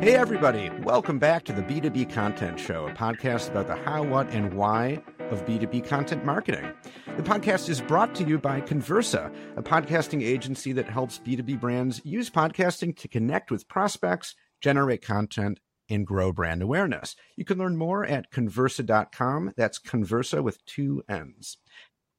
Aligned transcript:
Hey, 0.00 0.16
everybody. 0.16 0.70
Welcome 0.82 1.18
back 1.18 1.44
to 1.44 1.52
the 1.52 1.60
B2B 1.60 2.10
Content 2.10 2.58
Show, 2.58 2.86
a 2.86 2.92
podcast 2.94 3.50
about 3.50 3.66
the 3.66 3.76
how, 3.76 4.02
what, 4.02 4.30
and 4.30 4.54
why 4.54 5.02
of 5.28 5.44
B2B 5.44 5.86
content 5.86 6.24
marketing. 6.24 6.72
The 7.18 7.22
podcast 7.22 7.68
is 7.68 7.82
brought 7.82 8.14
to 8.14 8.24
you 8.24 8.38
by 8.38 8.62
Connversa, 8.62 9.30
a 9.58 9.62
podcasting 9.62 10.22
agency 10.22 10.72
that 10.72 10.88
helps 10.88 11.18
B2B 11.18 11.60
brands 11.60 12.00
use 12.02 12.30
podcasting 12.30 12.96
to 12.96 13.08
connect 13.08 13.50
with 13.50 13.68
prospects, 13.68 14.34
generate 14.62 15.02
content, 15.02 15.60
and 15.90 16.06
grow 16.06 16.32
brand 16.32 16.62
awareness. 16.62 17.14
You 17.36 17.44
can 17.44 17.58
learn 17.58 17.76
more 17.76 18.06
at 18.06 18.32
connversa.com. 18.32 19.52
That's 19.58 19.78
Connversa 19.78 20.42
with 20.42 20.64
two 20.64 21.02
N's. 21.10 21.58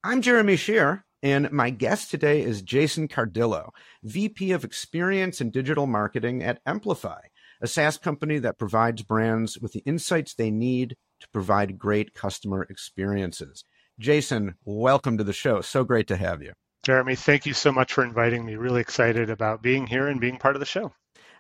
I'm 0.04 0.22
Jeremy 0.22 0.56
Shear, 0.56 1.04
and 1.24 1.52
my 1.52 1.72
guest 1.72 2.12
today 2.12 2.44
is 2.44 2.62
Jason 2.62 3.08
Cardillo, 3.08 3.72
VP 4.04 4.52
of 4.52 4.64
Experience 4.64 5.42
and 5.42 5.52
Digital 5.52 5.88
Marketing 5.88 6.44
at 6.44 6.64
Emplifi 6.66 7.22
a 7.62 7.68
SaaS 7.68 7.98
company 7.98 8.40
that 8.40 8.58
provides 8.58 9.04
brands 9.04 9.60
with 9.60 9.74
the 9.74 9.84
insights 9.86 10.34
they 10.34 10.52
need 10.52 10.96
to 11.20 11.30
provide 11.30 11.78
great 11.78 12.14
customer 12.14 12.64
experiences. 12.64 13.64
Jason, 14.00 14.56
welcome 14.66 15.18
to 15.18 15.24
the 15.24 15.34
show. 15.34 15.62
So 15.62 15.84
great 15.84 16.08
to 16.08 16.18
have 16.18 16.42
you. 16.42 16.54
Jeremy, 16.84 17.16
thank 17.16 17.46
you 17.46 17.54
so 17.54 17.72
much 17.72 17.94
for 17.94 18.04
inviting 18.04 18.44
me. 18.44 18.56
Really 18.56 18.82
excited 18.82 19.30
about 19.30 19.62
being 19.62 19.86
here 19.86 20.08
and 20.08 20.20
being 20.20 20.38
part 20.38 20.56
of 20.56 20.60
the 20.60 20.66
show. 20.66 20.92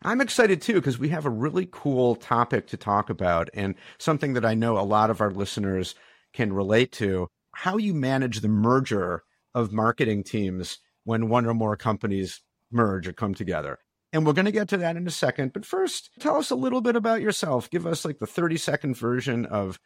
I'm 0.03 0.21
excited 0.21 0.61
too 0.61 0.75
because 0.75 0.99
we 0.99 1.09
have 1.09 1.25
a 1.25 1.31
really 1.31 1.67
cool 1.71 2.15
topic 2.15 2.67
to 2.67 2.77
talk 2.77 3.09
about 3.09 3.49
and 3.53 3.75
something 3.97 4.33
that 4.33 4.45
I 4.45 4.53
know 4.53 4.77
a 4.77 4.81
lot 4.81 5.09
of 5.09 5.21
our 5.21 5.31
listeners 5.31 5.95
can 6.33 6.53
relate 6.53 6.91
to 6.93 7.27
how 7.53 7.77
you 7.77 7.93
manage 7.93 8.41
the 8.41 8.47
merger 8.47 9.23
of 9.53 9.73
marketing 9.73 10.23
teams 10.23 10.77
when 11.03 11.29
one 11.29 11.45
or 11.45 11.53
more 11.53 11.75
companies 11.75 12.41
merge 12.71 13.07
or 13.07 13.13
come 13.13 13.33
together. 13.33 13.79
And 14.13 14.25
we're 14.25 14.33
going 14.33 14.45
to 14.45 14.51
get 14.51 14.67
to 14.69 14.77
that 14.77 14.97
in 14.97 15.07
a 15.07 15.11
second. 15.11 15.53
But 15.53 15.65
first, 15.65 16.09
tell 16.19 16.35
us 16.35 16.51
a 16.51 16.55
little 16.55 16.81
bit 16.81 16.95
about 16.95 17.21
yourself. 17.21 17.69
Give 17.69 17.87
us 17.87 18.03
like 18.03 18.19
the 18.19 18.27
30 18.27 18.57
second 18.57 18.97
version 18.97 19.45
of 19.45 19.79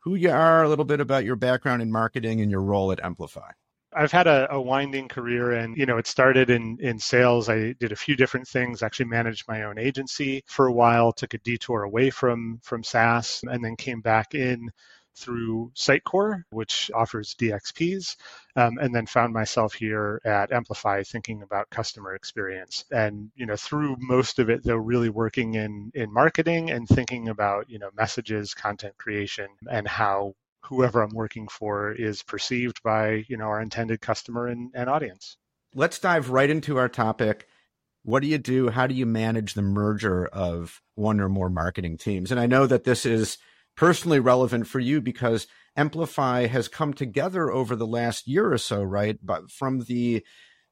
who 0.00 0.14
you 0.14 0.30
are, 0.30 0.62
a 0.62 0.68
little 0.68 0.84
bit 0.84 1.00
about 1.00 1.24
your 1.24 1.36
background 1.36 1.82
in 1.82 1.92
marketing 1.92 2.40
and 2.40 2.50
your 2.50 2.62
role 2.62 2.90
at 2.92 3.00
Emplifi. 3.00 3.50
I've 3.92 4.12
had 4.12 4.26
a, 4.26 4.52
a, 4.52 4.60
winding 4.60 5.08
career 5.08 5.52
and 5.52 5.76
you 5.76 5.86
know 5.86 5.96
it 5.96 6.06
started 6.06 6.50
in 6.50 6.76
in 6.80 6.98
sales. 6.98 7.48
I 7.48 7.72
did 7.72 7.90
a 7.90 7.96
few 7.96 8.16
different 8.16 8.46
things, 8.46 8.82
actually 8.82 9.06
managed 9.06 9.48
my 9.48 9.62
own 9.62 9.78
agency 9.78 10.42
for 10.46 10.66
a 10.66 10.72
while, 10.72 11.12
took 11.12 11.32
a 11.32 11.38
detour 11.38 11.84
away 11.84 12.10
from 12.10 12.60
from 12.62 12.84
SaaS 12.84 13.40
and 13.44 13.64
then 13.64 13.76
came 13.76 14.02
back 14.02 14.34
in 14.34 14.70
through 15.18 15.72
Sitecore, 15.74 16.44
which 16.50 16.90
offers 16.94 17.34
DXPs, 17.34 18.16
um, 18.56 18.78
and 18.78 18.94
then 18.94 19.06
found 19.06 19.32
myself 19.32 19.74
here 19.74 20.20
at 20.24 20.50
Emplifi 20.50 21.06
thinking 21.06 21.42
about 21.42 21.70
customer 21.70 22.14
experience. 22.14 22.84
And 22.90 23.30
you 23.34 23.46
know, 23.46 23.56
through 23.56 23.96
most 23.98 24.38
of 24.38 24.50
it, 24.50 24.64
though, 24.64 24.76
really 24.76 25.08
working 25.08 25.54
in 25.54 25.90
in 25.94 26.12
marketing 26.12 26.70
and 26.70 26.88
thinking 26.88 27.28
about 27.28 27.68
you 27.68 27.78
know 27.78 27.90
messages, 27.96 28.54
content 28.54 28.96
creation, 28.98 29.48
and 29.70 29.86
how 29.86 30.34
whoever 30.64 31.02
I'm 31.02 31.14
working 31.14 31.48
for 31.48 31.92
is 31.92 32.22
perceived 32.22 32.82
by 32.82 33.24
you 33.28 33.36
know 33.36 33.46
our 33.46 33.60
intended 33.60 34.00
customer 34.00 34.46
and, 34.46 34.70
and 34.74 34.88
audience. 34.88 35.36
Let's 35.74 35.98
dive 35.98 36.30
right 36.30 36.48
into 36.48 36.78
our 36.78 36.88
topic. 36.88 37.46
What 38.04 38.22
do 38.22 38.28
you 38.28 38.38
do? 38.38 38.70
How 38.70 38.86
do 38.86 38.94
you 38.94 39.04
manage 39.04 39.54
the 39.54 39.62
merger 39.62 40.26
of 40.26 40.80
one 40.94 41.20
or 41.20 41.28
more 41.28 41.50
marketing 41.50 41.98
teams? 41.98 42.30
And 42.30 42.40
I 42.40 42.46
know 42.46 42.66
that 42.66 42.84
this 42.84 43.04
is 43.04 43.36
personally 43.78 44.18
relevant 44.18 44.66
for 44.66 44.80
you 44.80 45.00
because 45.00 45.46
Emplifi 45.78 46.48
has 46.48 46.66
come 46.66 46.92
together 46.92 47.48
over 47.50 47.76
the 47.76 47.86
last 47.86 48.26
year 48.26 48.52
or 48.52 48.58
so, 48.58 48.82
right? 48.82 49.16
But 49.22 49.50
from 49.50 49.80
the 49.84 50.24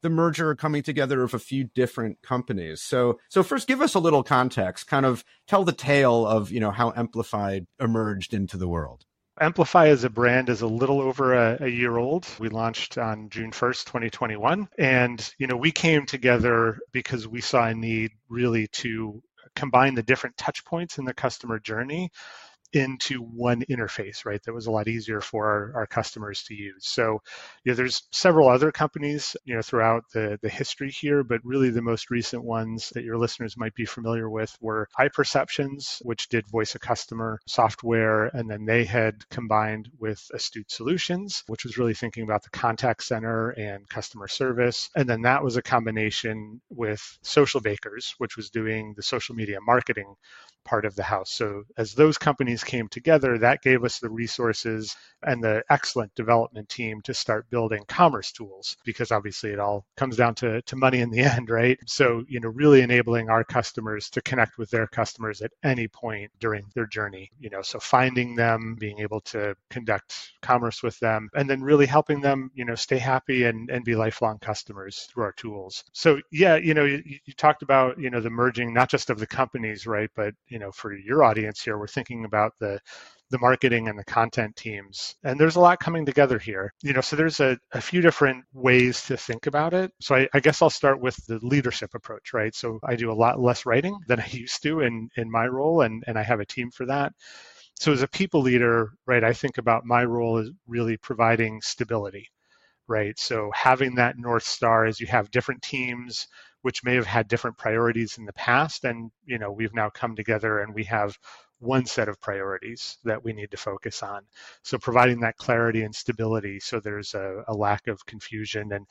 the 0.02 0.10
merger 0.10 0.54
coming 0.54 0.82
together 0.82 1.22
of 1.22 1.32
a 1.32 1.38
few 1.38 1.64
different 1.64 2.20
companies. 2.20 2.82
So 2.82 3.18
so 3.28 3.42
first 3.42 3.68
give 3.68 3.80
us 3.80 3.94
a 3.94 4.00
little 4.00 4.24
context, 4.24 4.88
kind 4.88 5.06
of 5.06 5.24
tell 5.46 5.64
the 5.64 5.72
tale 5.72 6.26
of, 6.26 6.50
you 6.50 6.60
know, 6.60 6.72
how 6.72 6.90
Emplifi 6.90 7.66
emerged 7.80 8.34
into 8.34 8.56
the 8.56 8.68
world. 8.68 9.04
Emplifi 9.40 9.86
as 9.86 10.02
a 10.02 10.10
brand 10.10 10.48
is 10.48 10.62
a 10.62 10.66
little 10.66 11.00
over 11.00 11.34
a, 11.34 11.58
a, 11.60 11.68
year 11.68 11.96
old. 11.96 12.26
We 12.40 12.48
launched 12.48 12.96
on 12.96 13.28
June 13.28 13.50
1st, 13.50 13.84
2021. 13.84 14.66
And, 14.78 15.34
you 15.38 15.46
know, 15.46 15.58
we 15.58 15.72
came 15.72 16.06
together 16.06 16.78
because 16.90 17.28
we 17.28 17.42
saw 17.42 17.66
a 17.66 17.74
need 17.74 18.12
really 18.30 18.66
to 18.68 19.22
combine 19.54 19.94
the 19.94 20.02
different 20.02 20.38
touch 20.38 20.64
points 20.64 20.96
in 20.96 21.04
the 21.04 21.12
customer 21.12 21.58
journey 21.58 22.10
into 22.72 23.20
one 23.20 23.62
interface, 23.70 24.24
right? 24.24 24.42
That 24.44 24.54
was 24.54 24.66
a 24.66 24.70
lot 24.70 24.88
easier 24.88 25.20
for 25.20 25.46
our, 25.46 25.72
our 25.80 25.86
customers 25.86 26.42
to 26.44 26.54
use. 26.54 26.86
So, 26.86 27.20
you 27.64 27.72
know, 27.72 27.76
there's 27.76 28.02
several 28.12 28.48
other 28.48 28.72
companies, 28.72 29.36
you 29.44 29.54
know, 29.54 29.62
throughout 29.62 30.04
the, 30.12 30.38
the 30.42 30.48
history 30.48 30.90
here, 30.90 31.22
but 31.22 31.40
really 31.44 31.70
the 31.70 31.82
most 31.82 32.10
recent 32.10 32.44
ones 32.44 32.90
that 32.94 33.04
your 33.04 33.18
listeners 33.18 33.56
might 33.56 33.74
be 33.74 33.84
familiar 33.84 34.28
with 34.28 34.56
were 34.60 34.88
iPerceptions, 34.98 35.98
which 36.02 36.28
did 36.28 36.46
voice 36.46 36.74
of 36.74 36.80
customer 36.80 37.40
software, 37.46 38.26
and 38.26 38.50
then 38.50 38.64
they 38.64 38.84
had 38.84 39.28
combined 39.30 39.88
with 39.98 40.24
Astute 40.34 40.70
Solutions, 40.70 41.42
which 41.46 41.64
was 41.64 41.78
really 41.78 41.94
thinking 41.94 42.24
about 42.24 42.42
the 42.42 42.50
contact 42.50 43.02
center 43.04 43.50
and 43.50 43.88
customer 43.88 44.28
service. 44.28 44.90
And 44.96 45.08
then 45.08 45.22
that 45.22 45.42
was 45.42 45.56
a 45.56 45.62
combination 45.62 46.60
with 46.70 47.18
Socialbakers, 47.24 48.14
which 48.18 48.36
was 48.36 48.50
doing 48.50 48.94
the 48.96 49.02
social 49.02 49.34
media 49.34 49.58
marketing 49.60 50.14
part 50.64 50.84
of 50.84 50.96
the 50.96 51.02
house. 51.02 51.30
So 51.30 51.62
as 51.78 51.94
those 51.94 52.18
companies 52.18 52.55
came 52.64 52.88
together, 52.88 53.38
that 53.38 53.62
gave 53.62 53.84
us 53.84 53.98
the 53.98 54.10
resources 54.10 54.96
and 55.22 55.42
the 55.42 55.62
excellent 55.70 56.14
development 56.14 56.68
team 56.68 57.00
to 57.02 57.14
start 57.14 57.48
building 57.50 57.82
commerce 57.88 58.32
tools 58.32 58.76
because 58.84 59.10
obviously 59.10 59.50
it 59.50 59.58
all 59.58 59.84
comes 59.96 60.16
down 60.16 60.34
to, 60.34 60.62
to 60.62 60.76
money 60.76 61.00
in 61.00 61.10
the 61.10 61.20
end, 61.36 61.50
right? 61.50 61.78
So, 61.86 62.24
you 62.28 62.40
know, 62.40 62.48
really 62.48 62.82
enabling 62.82 63.28
our 63.28 63.44
customers 63.44 64.10
to 64.10 64.22
connect 64.22 64.58
with 64.58 64.70
their 64.70 64.86
customers 64.86 65.42
at 65.42 65.50
any 65.64 65.88
point 65.88 66.30
during 66.40 66.64
their 66.74 66.86
journey, 66.86 67.30
you 67.40 67.50
know, 67.50 67.62
so 67.62 67.78
finding 67.78 68.34
them, 68.34 68.76
being 68.78 69.00
able 69.00 69.20
to 69.22 69.54
conduct 69.70 70.32
commerce 70.42 70.82
with 70.82 70.98
them, 71.00 71.28
and 71.34 71.48
then 71.48 71.62
really 71.62 71.86
helping 71.86 72.20
them, 72.20 72.50
you 72.54 72.64
know, 72.64 72.74
stay 72.74 72.98
happy 72.98 73.44
and, 73.44 73.70
and 73.70 73.84
be 73.84 73.94
lifelong 73.94 74.38
customers 74.38 75.08
through 75.10 75.24
our 75.24 75.32
tools. 75.32 75.84
So 75.92 76.20
yeah, 76.30 76.56
you 76.56 76.74
know, 76.74 76.84
you, 76.84 77.02
you 77.04 77.32
talked 77.34 77.62
about, 77.62 77.98
you 77.98 78.10
know, 78.10 78.20
the 78.20 78.30
merging, 78.30 78.72
not 78.72 78.90
just 78.90 79.10
of 79.10 79.18
the 79.18 79.26
companies, 79.26 79.86
right? 79.86 80.10
But, 80.14 80.34
you 80.48 80.58
know, 80.58 80.70
for 80.72 80.94
your 80.94 81.24
audience 81.24 81.62
here, 81.62 81.78
we're 81.78 81.86
thinking 81.86 82.24
about 82.24 82.45
the 82.60 82.80
the 83.30 83.38
marketing 83.38 83.88
and 83.88 83.98
the 83.98 84.04
content 84.04 84.54
teams. 84.56 85.16
And 85.24 85.38
there's 85.38 85.56
a 85.56 85.60
lot 85.60 85.80
coming 85.80 86.06
together 86.06 86.38
here. 86.38 86.72
You 86.82 86.92
know, 86.92 87.00
so 87.00 87.16
there's 87.16 87.40
a, 87.40 87.58
a 87.72 87.80
few 87.80 88.00
different 88.00 88.44
ways 88.52 89.04
to 89.06 89.16
think 89.16 89.46
about 89.46 89.74
it. 89.74 89.90
So 90.00 90.14
I, 90.14 90.28
I, 90.32 90.40
guess 90.40 90.62
I'll 90.62 90.70
start 90.70 91.00
with 91.00 91.16
the 91.26 91.40
leadership 91.42 91.90
approach, 91.94 92.32
right? 92.32 92.54
So 92.54 92.78
I 92.84 92.94
do 92.94 93.10
a 93.10 93.14
lot 93.14 93.40
less 93.40 93.66
writing 93.66 93.98
than 94.06 94.20
I 94.20 94.26
used 94.30 94.62
to 94.62 94.80
in, 94.80 95.08
in 95.16 95.30
my 95.30 95.46
role, 95.46 95.80
and, 95.80 96.04
and 96.06 96.18
I 96.18 96.22
have 96.22 96.40
a 96.40 96.46
team 96.46 96.70
for 96.70 96.86
that. 96.86 97.12
So 97.78 97.92
as 97.92 98.02
a 98.02 98.08
people 98.08 98.40
leader, 98.40 98.92
right, 99.06 99.24
I 99.24 99.32
think 99.32 99.58
about 99.58 99.84
my 99.84 100.04
role 100.04 100.38
as 100.38 100.50
really 100.66 100.96
providing 100.96 101.60
stability, 101.62 102.28
right? 102.86 103.18
So 103.18 103.50
having 103.54 103.96
that 103.96 104.16
North 104.18 104.44
Star 104.44 104.86
as 104.86 105.00
you 105.00 105.08
have 105.08 105.30
different 105.30 105.62
teams 105.62 106.28
which 106.62 106.82
may 106.82 106.96
have 106.96 107.06
had 107.06 107.28
different 107.28 107.56
priorities 107.56 108.18
in 108.18 108.24
the 108.24 108.32
past 108.32 108.82
and 108.82 109.12
you 109.24 109.38
know 109.38 109.52
we've 109.52 109.74
now 109.74 109.88
come 109.88 110.16
together 110.16 110.58
and 110.58 110.74
we 110.74 110.82
have 110.82 111.16
one 111.58 111.86
set 111.86 112.08
of 112.08 112.20
priorities 112.20 112.98
that 113.04 113.22
we 113.22 113.32
need 113.32 113.50
to 113.50 113.56
focus 113.56 114.02
on. 114.02 114.22
So 114.62 114.78
providing 114.78 115.20
that 115.20 115.36
clarity 115.36 115.82
and 115.82 115.94
stability 115.94 116.60
so 116.60 116.80
there's 116.80 117.14
a, 117.14 117.42
a 117.48 117.54
lack 117.54 117.86
of 117.86 118.04
confusion. 118.06 118.72
And 118.72 118.86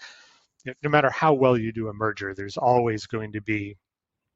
no 0.83 0.89
matter 0.89 1.09
how 1.09 1.33
well 1.33 1.57
you 1.57 1.71
do 1.71 1.89
a 1.89 1.93
merger 1.93 2.33
there's 2.33 2.57
always 2.57 3.05
going 3.05 3.31
to 3.33 3.41
be 3.41 3.77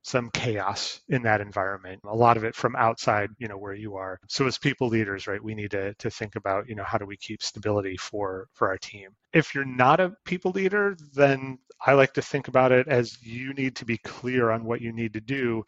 some 0.01 0.29
chaos 0.31 1.01
in 1.09 1.21
that 1.23 1.41
environment. 1.41 1.99
A 2.05 2.15
lot 2.15 2.37
of 2.37 2.45
it 2.45 2.55
from 2.55 2.75
outside 2.77 3.29
you 3.37 3.47
know 3.47 3.57
where 3.57 3.73
you 3.73 3.95
are. 3.95 4.19
So 4.27 4.47
as 4.47 4.57
people 4.57 4.87
leaders 4.87 5.27
right 5.27 5.43
we 5.43 5.55
need 5.55 5.71
to, 5.71 5.93
to 5.95 6.09
think 6.09 6.35
about 6.35 6.69
you 6.69 6.75
know 6.75 6.85
how 6.85 6.97
do 6.97 7.05
we 7.05 7.17
keep 7.17 7.43
stability 7.43 7.97
for 7.97 8.47
for 8.53 8.69
our 8.69 8.77
team. 8.77 9.09
If 9.33 9.53
you're 9.53 9.65
not 9.65 9.99
a 9.99 10.13
people 10.25 10.51
leader 10.51 10.95
then 11.13 11.59
i 11.85 11.93
like 11.93 12.13
to 12.13 12.21
think 12.21 12.47
about 12.47 12.71
it 12.71 12.87
as 12.87 13.21
you 13.21 13.53
need 13.53 13.75
to 13.75 13.85
be 13.85 13.97
clear 13.99 14.51
on 14.51 14.65
what 14.65 14.81
you 14.81 14.91
need 14.91 15.13
to 15.13 15.21
do 15.21 15.63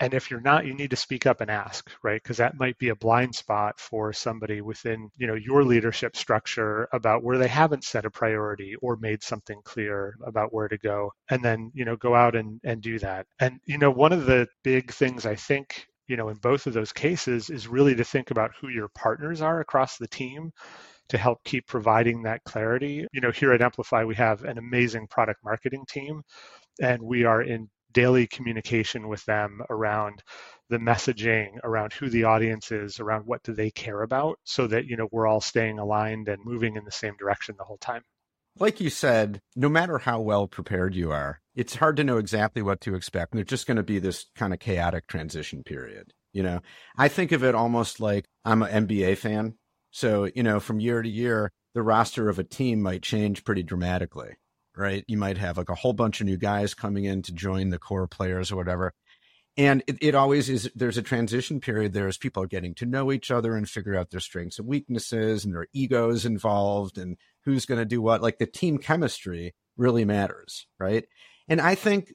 and 0.00 0.14
if 0.14 0.30
you're 0.30 0.40
not 0.40 0.66
you 0.66 0.74
need 0.74 0.90
to 0.90 0.96
speak 0.96 1.26
up 1.26 1.40
and 1.40 1.50
ask 1.50 1.90
right? 2.02 2.22
Because 2.22 2.36
that 2.38 2.58
might 2.58 2.78
be 2.78 2.88
a 2.88 2.96
blind 2.96 3.34
spot 3.34 3.78
for 3.78 4.12
somebody 4.12 4.60
within 4.60 5.08
you 5.16 5.26
know 5.26 5.34
your 5.34 5.64
leadership 5.64 6.16
structure 6.16 6.88
about 6.92 7.22
where 7.22 7.38
they 7.38 7.48
haven't 7.48 7.84
set 7.84 8.04
a 8.04 8.10
priority 8.10 8.74
or 8.82 8.96
made 8.96 9.22
something 9.22 9.60
clear 9.64 10.16
about 10.24 10.52
where 10.52 10.68
to 10.68 10.78
go. 10.78 11.10
And 11.30 11.44
then 11.44 11.70
you 11.74 11.84
know 11.84 11.96
go 11.96 12.14
out 12.14 12.36
and, 12.36 12.60
and 12.64 12.82
do 12.82 12.98
that. 13.00 13.26
And 13.40 13.60
you 13.66 13.78
know 13.78 13.90
one 13.90 14.12
of 14.12 14.26
the 14.26 14.46
big 14.62 14.92
things 14.92 15.26
i 15.26 15.34
think 15.34 15.86
you 16.08 16.16
know 16.16 16.28
in 16.28 16.36
both 16.36 16.66
of 16.66 16.74
those 16.74 16.92
cases 16.92 17.50
is 17.50 17.68
really 17.68 17.94
to 17.94 18.04
think 18.04 18.30
about 18.30 18.52
who 18.60 18.68
your 18.68 18.88
partners 18.94 19.40
are 19.40 19.60
across 19.60 19.96
the 19.98 20.08
team 20.08 20.52
to 21.08 21.18
help 21.18 21.42
keep 21.44 21.66
providing 21.66 22.22
that 22.22 22.42
clarity. 22.44 23.06
You 23.12 23.20
know, 23.20 23.30
here 23.30 23.52
at 23.52 23.60
Emplifi, 23.60 24.06
we 24.06 24.14
have 24.16 24.44
an 24.44 24.58
amazing 24.58 25.06
product 25.08 25.40
marketing 25.44 25.84
team, 25.88 26.22
and 26.80 27.02
we 27.02 27.24
are 27.24 27.42
in 27.42 27.68
daily 27.94 28.26
communication 28.26 29.08
with 29.08 29.24
them 29.24 29.62
around 29.70 30.22
the 30.68 30.78
messaging 30.78 31.56
around 31.64 31.92
who 31.92 32.10
the 32.10 32.24
audience 32.24 32.70
is 32.72 33.00
around 33.00 33.24
what 33.26 33.42
do 33.42 33.54
they 33.54 33.70
care 33.70 34.02
about 34.02 34.38
so 34.44 34.66
that 34.66 34.86
you 34.86 34.96
know 34.96 35.08
we're 35.10 35.26
all 35.26 35.40
staying 35.40 35.78
aligned 35.78 36.28
and 36.28 36.44
moving 36.44 36.76
in 36.76 36.84
the 36.84 36.90
same 36.90 37.16
direction 37.16 37.54
the 37.56 37.64
whole 37.64 37.78
time 37.78 38.02
like 38.58 38.80
you 38.80 38.90
said, 38.90 39.40
no 39.56 39.68
matter 39.68 39.98
how 39.98 40.20
well 40.20 40.46
prepared 40.46 40.94
you 40.94 41.10
are, 41.10 41.40
it's 41.54 41.74
hard 41.76 41.96
to 41.96 42.04
know 42.04 42.18
exactly 42.18 42.62
what 42.62 42.80
to 42.82 42.94
expect. 42.94 43.32
And 43.32 43.40
it's 43.40 43.50
just 43.50 43.66
going 43.66 43.78
to 43.78 43.82
be 43.82 43.98
this 43.98 44.26
kind 44.36 44.52
of 44.52 44.60
chaotic 44.60 45.06
transition 45.06 45.64
period. 45.64 46.12
You 46.32 46.42
know, 46.42 46.60
I 46.96 47.08
think 47.08 47.32
of 47.32 47.42
it 47.42 47.54
almost 47.54 48.00
like 48.00 48.26
I'm 48.44 48.62
an 48.62 48.86
NBA 48.86 49.18
fan. 49.18 49.54
So, 49.90 50.28
you 50.34 50.42
know, 50.42 50.60
from 50.60 50.80
year 50.80 51.02
to 51.02 51.08
year, 51.08 51.52
the 51.74 51.82
roster 51.82 52.28
of 52.28 52.38
a 52.38 52.44
team 52.44 52.80
might 52.80 53.02
change 53.02 53.44
pretty 53.44 53.62
dramatically, 53.62 54.36
right? 54.76 55.04
You 55.06 55.16
might 55.16 55.38
have 55.38 55.56
like 55.56 55.68
a 55.68 55.74
whole 55.74 55.92
bunch 55.92 56.20
of 56.20 56.26
new 56.26 56.36
guys 56.36 56.74
coming 56.74 57.04
in 57.04 57.22
to 57.22 57.32
join 57.32 57.70
the 57.70 57.78
core 57.78 58.06
players 58.06 58.50
or 58.50 58.56
whatever. 58.56 58.92
And 59.56 59.84
it, 59.86 59.98
it 60.00 60.14
always 60.14 60.50
is, 60.50 60.70
there's 60.74 60.98
a 60.98 61.02
transition 61.02 61.60
period 61.60 61.92
there 61.92 62.08
as 62.08 62.18
people 62.18 62.42
are 62.42 62.48
getting 62.48 62.74
to 62.76 62.86
know 62.86 63.12
each 63.12 63.30
other 63.30 63.56
and 63.56 63.68
figure 63.68 63.96
out 63.96 64.10
their 64.10 64.20
strengths 64.20 64.58
and 64.58 64.66
weaknesses 64.66 65.44
and 65.44 65.54
their 65.54 65.68
egos 65.72 66.26
involved 66.26 66.98
and 66.98 67.16
who's 67.44 67.66
going 67.66 67.78
to 67.78 67.84
do 67.84 68.02
what. 68.02 68.20
Like 68.20 68.38
the 68.38 68.46
team 68.46 68.78
chemistry 68.78 69.54
really 69.76 70.04
matters, 70.04 70.66
right? 70.78 71.04
And 71.48 71.60
I 71.60 71.76
think 71.76 72.12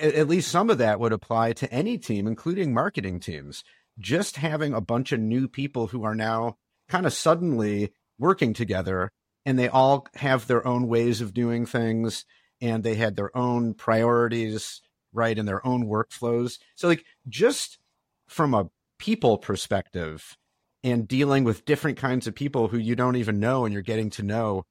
at 0.00 0.28
least 0.28 0.50
some 0.50 0.70
of 0.70 0.78
that 0.78 0.98
would 0.98 1.12
apply 1.12 1.52
to 1.54 1.70
any 1.72 1.98
team, 1.98 2.26
including 2.26 2.72
marketing 2.72 3.20
teams. 3.20 3.64
Just 3.98 4.36
having 4.36 4.72
a 4.72 4.80
bunch 4.80 5.12
of 5.12 5.20
new 5.20 5.48
people 5.48 5.88
who 5.88 6.04
are 6.04 6.14
now 6.14 6.56
kind 6.88 7.04
of 7.04 7.12
suddenly 7.12 7.92
working 8.18 8.54
together 8.54 9.12
and 9.44 9.58
they 9.58 9.68
all 9.68 10.06
have 10.14 10.46
their 10.46 10.66
own 10.66 10.88
ways 10.88 11.20
of 11.20 11.34
doing 11.34 11.66
things 11.66 12.24
and 12.60 12.84
they 12.84 12.94
had 12.94 13.16
their 13.16 13.36
own 13.36 13.74
priorities, 13.74 14.80
right, 15.12 15.36
and 15.38 15.48
their 15.48 15.66
own 15.66 15.86
workflows. 15.86 16.58
So, 16.76 16.88
like, 16.88 17.04
just 17.28 17.78
from 18.28 18.54
a 18.54 18.70
people 18.98 19.38
perspective 19.38 20.36
and 20.84 21.08
dealing 21.08 21.44
with 21.44 21.64
different 21.64 21.98
kinds 21.98 22.26
of 22.26 22.34
people 22.34 22.68
who 22.68 22.78
you 22.78 22.94
don't 22.94 23.16
even 23.16 23.40
know 23.40 23.64
and 23.64 23.72
you're 23.72 23.82
getting 23.82 24.10
to 24.10 24.22
know, 24.22 24.64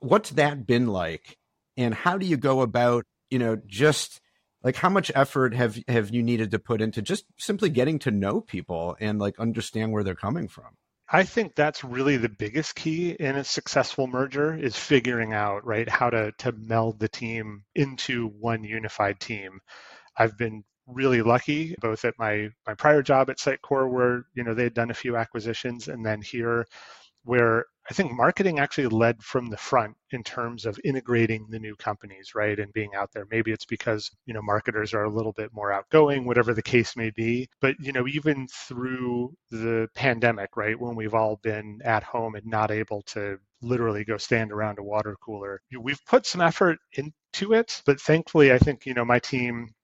what's 0.00 0.30
that 0.30 0.66
been 0.66 0.86
like? 0.86 1.36
And 1.76 1.92
how 1.92 2.18
do 2.18 2.26
you 2.26 2.36
go 2.36 2.60
about, 2.60 3.04
you 3.30 3.38
know, 3.40 3.56
just 3.66 4.20
like 4.62 4.76
how 4.76 4.88
much 4.88 5.10
effort 5.14 5.54
have 5.54 5.78
have 5.88 6.10
you 6.10 6.22
needed 6.22 6.52
to 6.52 6.58
put 6.58 6.80
into 6.80 7.02
just 7.02 7.24
simply 7.36 7.68
getting 7.68 7.98
to 8.00 8.10
know 8.10 8.40
people 8.40 8.96
and 9.00 9.18
like 9.18 9.38
understand 9.38 9.92
where 9.92 10.02
they're 10.02 10.14
coming 10.14 10.48
from 10.48 10.76
I 11.14 11.22
think 11.22 11.54
that's 11.54 11.84
really 11.84 12.16
the 12.16 12.28
biggest 12.28 12.74
key 12.74 13.10
in 13.12 13.36
a 13.36 13.44
successful 13.44 14.08
merger 14.08 14.52
is 14.52 14.76
figuring 14.76 15.32
out 15.32 15.64
right 15.64 15.88
how 15.88 16.10
to 16.10 16.32
to 16.38 16.50
meld 16.50 16.98
the 16.98 17.08
team 17.08 17.62
into 17.76 18.26
one 18.40 18.64
unified 18.64 19.20
team. 19.20 19.60
I've 20.18 20.36
been 20.36 20.64
really 20.88 21.22
lucky 21.22 21.76
both 21.80 22.04
at 22.04 22.14
my 22.18 22.48
my 22.66 22.74
prior 22.74 23.00
job 23.00 23.30
at 23.30 23.38
Sitecore 23.38 23.88
where 23.88 24.24
you 24.34 24.42
know 24.42 24.54
they 24.54 24.64
had 24.64 24.74
done 24.74 24.90
a 24.90 24.94
few 24.94 25.16
acquisitions 25.16 25.86
and 25.86 26.04
then 26.04 26.20
here 26.20 26.66
where 27.22 27.66
I 27.90 27.92
think 27.92 28.12
marketing 28.12 28.58
actually 28.58 28.86
led 28.86 29.22
from 29.22 29.50
the 29.50 29.58
front 29.58 29.94
in 30.10 30.22
terms 30.22 30.64
of 30.64 30.80
integrating 30.84 31.46
the 31.50 31.58
new 31.58 31.76
companies, 31.76 32.34
right? 32.34 32.58
And 32.58 32.72
being 32.72 32.94
out 32.94 33.10
there. 33.12 33.26
Maybe 33.30 33.52
it's 33.52 33.66
because, 33.66 34.10
you 34.24 34.32
know, 34.32 34.40
marketers 34.40 34.94
are 34.94 35.04
a 35.04 35.10
little 35.10 35.32
bit 35.32 35.52
more 35.52 35.70
outgoing, 35.70 36.24
whatever 36.24 36.54
the 36.54 36.62
case 36.62 36.96
may 36.96 37.10
be. 37.10 37.46
But, 37.60 37.76
you 37.78 37.92
know, 37.92 38.06
even 38.08 38.48
through 38.48 39.34
the 39.50 39.88
pandemic, 39.94 40.56
right, 40.56 40.80
when 40.80 40.96
we've 40.96 41.14
all 41.14 41.36
been 41.42 41.80
at 41.84 42.02
home 42.02 42.36
and 42.36 42.46
not 42.46 42.70
able 42.70 43.02
to 43.08 43.38
literally 43.60 44.04
go 44.04 44.16
stand 44.16 44.50
around 44.50 44.78
a 44.78 44.82
water 44.82 45.16
cooler, 45.22 45.60
we've 45.78 46.04
put 46.06 46.24
some 46.26 46.40
effort 46.40 46.78
into 46.94 47.52
it. 47.52 47.82
But 47.84 48.00
thankfully, 48.00 48.52
I 48.52 48.58
think, 48.58 48.86
you 48.86 48.94
know, 48.94 49.04
my 49.04 49.18
team 49.18 49.74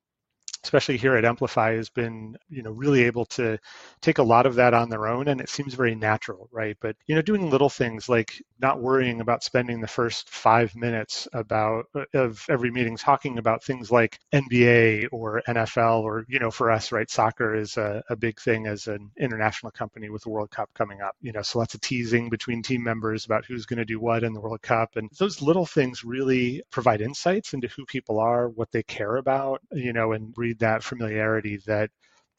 especially 0.64 0.96
here 0.96 1.16
at 1.16 1.24
Emplifi, 1.24 1.76
has 1.76 1.88
been 1.88 2.36
you 2.48 2.62
know 2.62 2.70
really 2.70 3.04
able 3.04 3.24
to 3.26 3.58
take 4.00 4.18
a 4.18 4.22
lot 4.22 4.46
of 4.46 4.54
that 4.56 4.74
on 4.74 4.88
their 4.88 5.06
own, 5.06 5.28
and 5.28 5.40
it 5.40 5.48
seems 5.48 5.74
very 5.74 5.94
natural, 5.94 6.48
right? 6.52 6.76
But 6.80 6.96
you 7.06 7.14
know, 7.14 7.22
doing 7.22 7.50
little 7.50 7.68
things 7.68 8.08
like 8.08 8.42
not 8.60 8.80
worrying 8.80 9.20
about 9.20 9.42
spending 9.44 9.80
the 9.80 9.86
first 9.86 10.28
five 10.30 10.74
minutes 10.76 11.28
about 11.32 11.86
uh, 11.94 12.04
of 12.14 12.44
every 12.48 12.70
meeting 12.70 12.96
talking 12.96 13.38
about 13.38 13.64
things 13.64 13.90
like 13.90 14.18
NBA 14.32 15.08
or 15.12 15.42
NFL 15.48 16.02
or 16.02 16.24
you 16.28 16.38
know, 16.38 16.50
for 16.50 16.70
us, 16.70 16.92
right, 16.92 17.10
soccer 17.10 17.54
is 17.54 17.76
a, 17.76 18.02
a 18.10 18.16
big 18.16 18.40
thing 18.40 18.66
as 18.66 18.86
an 18.86 19.10
international 19.18 19.72
company 19.72 20.10
with 20.10 20.22
the 20.22 20.30
World 20.30 20.50
Cup 20.50 20.70
coming 20.74 21.00
up. 21.00 21.16
You 21.20 21.32
know, 21.32 21.42
so 21.42 21.58
lots 21.58 21.74
of 21.74 21.80
teasing 21.80 22.28
between 22.30 22.62
team 22.62 22.82
members 22.82 23.24
about 23.24 23.44
who's 23.44 23.66
going 23.66 23.78
to 23.78 23.84
do 23.84 24.00
what 24.00 24.24
in 24.24 24.32
the 24.32 24.40
World 24.40 24.62
Cup, 24.62 24.96
and 24.96 25.10
those 25.18 25.42
little 25.42 25.66
things 25.66 26.04
really 26.04 26.62
provide 26.70 27.00
insights 27.00 27.54
into 27.54 27.68
who 27.68 27.84
people 27.86 28.18
are, 28.18 28.48
what 28.48 28.70
they 28.72 28.82
care 28.82 29.16
about, 29.16 29.60
you 29.72 29.92
know, 29.92 30.12
and 30.12 30.34
that 30.55 30.82
familiarity 30.82 31.58
that 31.67 31.91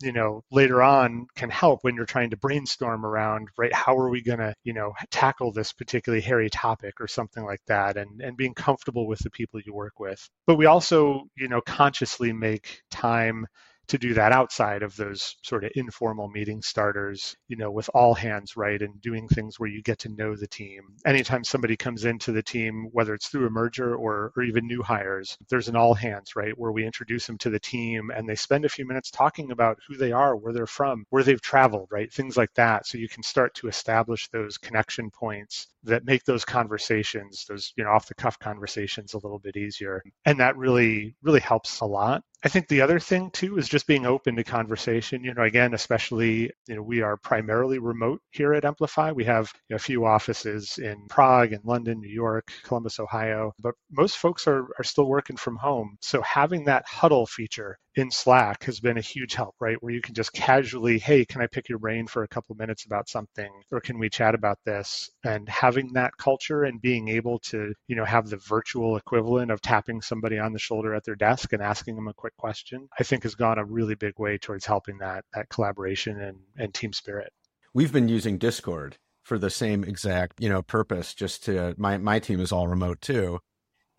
you 0.02 0.12
know 0.12 0.44
later 0.52 0.82
on 0.82 1.28
can 1.36 1.50
help 1.50 1.80
when 1.84 1.96
you're 1.96 2.06
trying 2.06 2.32
to 2.32 2.38
brainstorm 2.38 3.06
around 3.06 3.48
right 3.58 3.74
how 3.74 3.98
are 3.98 4.10
we 4.10 4.22
going 4.22 4.40
to 4.40 4.54
you 4.64 4.74
know 4.74 4.94
tackle 5.12 5.52
this 5.52 5.74
particularly 5.74 6.22
hairy 6.22 6.50
topic 6.50 7.00
or 7.00 7.08
something 7.08 7.44
like 7.44 7.62
that 7.68 7.98
and 7.98 8.22
and 8.22 8.38
being 8.38 8.54
comfortable 8.54 9.08
with 9.08 9.20
the 9.20 9.30
people 9.30 9.60
you 9.66 9.74
work 9.74 10.00
with. 10.00 10.28
But 10.48 10.56
we 10.56 10.66
also 10.66 11.24
you 11.38 11.48
know 11.48 11.62
consciously 11.62 12.34
make 12.34 12.82
time 12.90 13.46
to 13.88 13.98
do 13.98 14.14
that 14.14 14.32
outside 14.32 14.84
of 14.84 14.96
those 14.96 15.36
sort 15.44 15.64
of 15.64 15.72
informal 15.76 16.30
meeting 16.30 16.62
starters, 16.62 17.36
you 17.48 17.58
know, 17.58 17.72
with 17.72 17.90
all 17.94 18.14
hands, 18.14 18.56
right? 18.56 18.82
And 18.82 19.02
doing 19.02 19.28
things 19.28 19.60
where 19.60 19.70
you 19.70 19.82
get 19.82 20.00
to 20.00 20.10
know 20.10 20.36
the 20.36 20.48
team. 20.48 20.82
Anytime 21.06 21.44
somebody 21.44 21.76
comes 21.76 22.06
into 22.06 22.32
the 22.32 22.44
team, 22.44 22.88
whether 22.92 23.14
it's 23.14 23.28
through 23.28 23.48
a 23.48 23.50
merger 23.50 23.96
or, 23.96 24.32
or 24.36 24.44
even 24.44 24.68
new 24.68 24.82
hires, 24.82 25.38
there's 25.50 25.68
an 25.68 25.76
all 25.76 25.94
hands, 25.94 26.36
right? 26.36 26.58
Where 26.58 26.72
we 26.72 26.86
introduce 26.86 27.28
them 27.28 27.38
to 27.40 27.50
the 27.50 27.60
team 27.60 28.12
and 28.16 28.28
they 28.28 28.36
spend 28.36 28.66
a 28.66 28.70
few 28.70 28.88
minutes 28.88 29.12
talking 29.12 29.52
about 29.52 29.80
who 29.88 29.98
they 29.98 30.12
are, 30.12 30.36
where 30.36 30.54
they're 30.54 30.68
from, 30.68 31.06
where 31.10 31.24
they've 31.24 31.42
traveled, 31.42 31.90
right? 31.92 32.12
Things 32.12 32.38
like 32.38 32.54
that. 32.56 32.86
So 32.88 32.98
you 32.98 33.10
can 33.10 33.24
start 33.24 33.54
to 33.56 33.68
establish 33.68 34.30
those 34.30 34.58
connection 34.58 35.10
points 35.10 35.68
that 35.84 36.06
make 36.06 36.24
those 36.24 36.46
conversations, 36.46 37.46
those, 37.50 37.74
you 37.76 37.84
know, 37.84 37.90
off 37.90 38.08
the 38.08 38.16
cuff 38.16 38.38
conversations 38.40 39.14
a 39.14 39.18
little 39.18 39.40
bit 39.40 39.58
easier. 39.58 40.04
And 40.26 40.40
that 40.40 40.58
really, 40.58 41.16
really 41.24 41.40
helps 41.40 41.80
a 41.82 41.86
lot. 41.86 42.24
I 42.44 42.50
think 42.50 42.68
the 42.68 42.82
other 42.82 43.00
thing 43.00 43.30
too 43.32 43.58
is 43.60 43.70
just 43.70 43.86
being 43.86 44.06
open 44.08 44.36
to 44.36 44.44
conversation. 44.44 45.24
You 45.24 45.34
know, 45.34 45.44
again, 45.44 45.76
especially, 45.76 46.52
you 46.68 46.76
know, 46.76 46.82
we 46.82 47.02
are 47.02 47.18
primarily 47.18 47.78
remote 47.78 48.20
here 48.32 48.54
at 48.54 48.64
Emplifi. 48.64 49.14
We 49.14 49.26
have 49.26 49.52
a 49.72 49.78
few 49.78 50.06
offices 50.06 50.80
in 50.80 51.06
Prague 51.08 51.54
and 51.54 51.64
London, 51.64 52.00
New 52.00 52.10
York, 52.10 52.52
Columbus, 52.64 53.00
Ohio, 53.00 53.54
but 53.60 53.76
most 53.92 54.18
folks 54.18 54.48
are, 54.48 54.68
are 54.80 54.84
still 54.84 55.06
working 55.06 55.38
from 55.38 55.56
home. 55.58 55.98
So 56.02 56.22
having 56.24 56.66
that 56.66 56.86
huddle 56.88 57.28
feature 57.28 57.78
in 57.96 58.10
Slack 58.10 58.64
has 58.64 58.80
been 58.80 58.98
a 58.98 59.02
huge 59.02 59.34
help, 59.34 59.56
right? 59.60 59.82
Where 59.82 59.94
you 59.94 60.02
can 60.02 60.16
just 60.16 60.32
casually, 60.34 60.98
hey, 60.98 61.26
can 61.26 61.42
I 61.42 61.48
pick 61.48 61.68
your 61.68 61.80
brain 61.80 62.08
for 62.08 62.24
a 62.24 62.28
couple 62.28 62.56
minutes 62.56 62.86
about 62.86 63.10
something? 63.10 63.50
Or 63.72 63.82
can 63.82 64.00
we 64.00 64.10
chat 64.10 64.34
about 64.34 64.60
this? 64.66 65.10
And 65.26 65.48
having 65.50 65.94
that 65.94 66.16
culture 66.18 66.64
and 66.64 66.82
being 66.82 67.10
able 67.10 67.40
to, 67.40 67.74
you 67.88 67.96
know, 67.96 68.06
have 68.06 68.30
the 68.30 68.38
virtual 68.38 68.96
equivalent 68.96 69.52
of 69.52 69.62
tapping 69.62 70.02
somebody 70.02 70.40
on 70.40 70.54
the 70.54 70.60
shoulder 70.60 70.94
at 70.96 71.04
their 71.04 71.16
desk 71.16 71.52
and 71.54 71.62
asking 71.62 71.96
them 71.96 72.08
a 72.08 72.14
quick 72.14 72.36
question, 72.38 72.88
I 72.98 73.04
think 73.04 73.24
has 73.24 73.36
gone 73.36 73.60
a 73.60 73.66
really 73.66 73.96
big 73.96 74.18
way 74.18 74.38
towards 74.38 74.66
helping 74.66 74.98
that 75.00 75.26
that 75.34 75.50
collaboration 75.50 76.20
and, 76.22 76.38
and 76.58 76.74
team 76.74 76.94
spirit. 76.94 77.34
We've 77.74 77.92
been 77.92 78.10
using 78.10 78.38
Discord 78.38 78.98
for 79.24 79.38
the 79.38 79.50
same 79.50 79.84
exact, 79.84 80.42
you 80.42 80.50
know, 80.50 80.62
purpose, 80.62 81.14
just 81.14 81.44
to 81.46 81.76
my 81.78 81.98
my 81.98 82.20
team 82.20 82.40
is 82.40 82.52
all 82.52 82.68
remote 82.68 83.02
too. 83.02 83.40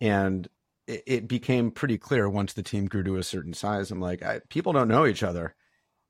And 0.01 0.47
it, 0.87 1.03
it 1.05 1.27
became 1.27 1.71
pretty 1.71 1.97
clear 1.97 2.29
once 2.29 2.53
the 2.53 2.63
team 2.63 2.85
grew 2.85 3.03
to 3.03 3.17
a 3.17 3.23
certain 3.23 3.53
size. 3.53 3.91
I'm 3.91 4.01
like, 4.01 4.23
I, 4.23 4.41
people 4.49 4.73
don't 4.73 4.87
know 4.87 5.05
each 5.05 5.23
other. 5.23 5.55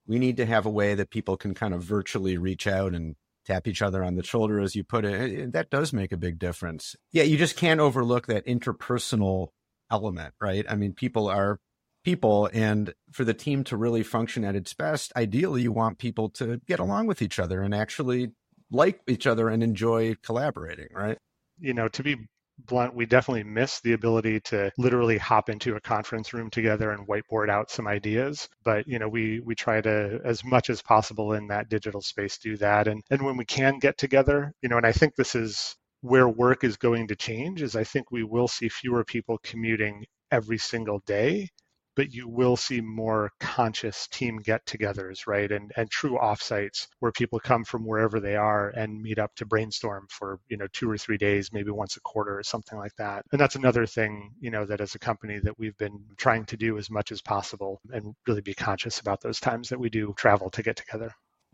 We 0.08 0.20
need 0.20 0.38
to 0.38 0.46
have 0.46 0.66
a 0.66 0.72
way 0.72 0.96
that 0.96 1.12
people 1.12 1.38
can 1.38 1.54
kind 1.54 1.74
of 1.74 1.84
virtually 1.84 2.38
reach 2.38 2.68
out 2.68 2.94
and 2.94 3.16
tap 3.46 3.68
each 3.68 3.82
other 3.82 4.04
on 4.04 4.16
the 4.16 4.24
shoulder, 4.24 4.60
as 4.60 4.76
you 4.76 4.84
put 4.84 5.06
it. 5.06 5.34
it 5.34 5.54
that 5.54 5.70
does 5.70 5.94
make 5.94 6.12
a 6.12 6.18
big 6.18 6.40
difference. 6.40 6.96
Yeah, 7.12 7.24
you 7.24 7.38
just 7.38 7.58
can't 7.58 7.80
overlook 7.80 8.28
that 8.28 8.46
interpersonal 8.46 9.50
element, 9.92 10.34
right? 10.42 10.66
I 10.70 10.76
mean, 10.76 10.94
people 10.94 11.30
are 11.30 11.60
people 12.04 12.50
and 12.54 12.94
for 13.12 13.24
the 13.24 13.34
team 13.34 13.64
to 13.64 13.78
really 13.78 14.04
function 14.04 14.44
at 14.44 14.56
its 14.56 14.74
best 14.74 15.14
ideally 15.16 15.62
you 15.62 15.72
want 15.72 15.98
people 15.98 16.30
to 16.30 16.60
get 16.68 16.80
along 16.80 17.08
with 17.08 17.22
each 17.22 17.40
other 17.40 17.62
and 17.62 17.74
actually 17.74 18.32
like 18.72 19.00
each 19.08 19.26
other 19.26 19.48
and 19.48 19.64
enjoy 19.64 20.14
collaborating 20.22 20.88
right 20.94 21.18
you 21.60 21.74
know 21.74 21.88
to 21.88 22.04
be 22.04 22.18
blunt, 22.58 22.96
we 22.96 23.06
definitely 23.06 23.44
miss 23.44 23.80
the 23.82 23.94
ability 23.94 24.40
to 24.42 24.72
literally 24.78 25.18
hop 25.18 25.50
into 25.50 25.76
a 25.76 25.82
conference 25.82 26.34
room 26.34 26.50
together 26.50 26.92
and 26.92 27.08
whiteboard 27.08 27.50
out 27.50 27.72
some 27.72 27.88
ideas. 27.88 28.48
But 28.64 28.88
you 28.88 29.00
know, 29.00 29.10
we 29.10 29.40
we 29.42 29.56
try 29.56 29.82
to 29.82 30.20
as 30.24 30.44
much 30.44 30.70
as 30.70 30.82
possible 30.82 31.34
in 31.34 31.48
that 31.48 31.70
digital 31.70 32.02
space 32.02 32.38
do 32.38 32.58
that. 32.58 32.88
And 32.88 33.02
and 33.10 33.22
when 33.24 33.38
we 33.38 33.46
can 33.46 33.80
get 33.80 33.98
together, 33.98 34.54
you 34.62 34.70
know, 34.70 34.78
and 34.78 34.86
I 34.86 34.92
think 34.92 35.16
this 35.16 35.36
is 35.36 35.76
where 36.02 36.28
work 36.28 36.64
is 36.64 36.78
going 36.78 37.08
to 37.08 37.16
change 37.16 37.62
is 37.62 37.76
I 37.76 37.84
think 37.84 38.12
we 38.12 38.24
will 38.24 38.48
see 38.48 38.70
fewer 38.70 39.04
people 39.06 39.40
commuting 39.44 40.06
every 40.32 40.58
single 40.58 41.00
day 41.06 41.50
but 41.96 42.14
you 42.14 42.28
will 42.28 42.56
see 42.56 42.82
more 42.82 43.32
conscious 43.40 44.08
team 44.08 44.38
get-togethers, 44.38 45.28
right? 45.28 45.52
And 45.52 45.72
and 45.76 45.90
true 45.90 46.18
offsites 46.22 46.88
where 47.00 47.12
people 47.12 47.40
come 47.40 47.64
from 47.64 47.86
wherever 47.86 48.20
they 48.20 48.36
are 48.36 48.70
and 48.70 49.02
meet 49.02 49.20
up 49.20 49.36
to 49.36 49.46
brainstorm 49.46 50.08
for 50.10 50.40
you 50.48 50.58
know 50.58 50.68
two 50.74 50.90
or 50.90 50.98
three 50.98 51.18
days, 51.18 51.52
maybe 51.52 51.72
once 51.72 51.98
a 51.98 52.02
quarter 52.02 52.38
or 52.38 52.44
something 52.44 52.78
like 52.78 52.96
that. 52.98 53.26
And 53.32 53.40
that's 53.40 53.56
another 53.56 53.86
thing 53.86 54.32
you 54.40 54.52
know 54.52 54.66
that 54.66 54.82
as 54.82 54.96
a 54.96 55.00
company 55.00 55.40
that 55.40 55.58
we've 55.58 55.78
been 55.78 56.00
trying 56.18 56.46
to 56.46 56.58
do 56.58 56.78
as 56.78 56.90
much 56.90 57.12
as 57.12 57.22
possible 57.22 57.80
and 57.92 58.16
really 58.28 58.42
be 58.42 58.54
conscious 58.54 59.00
about 59.00 59.22
those 59.22 59.40
times 59.40 59.70
that 59.70 59.80
we 59.80 59.90
do 59.90 60.14
travel 60.18 60.50
to 60.52 60.64
get 60.64 60.76
together. 60.76 61.12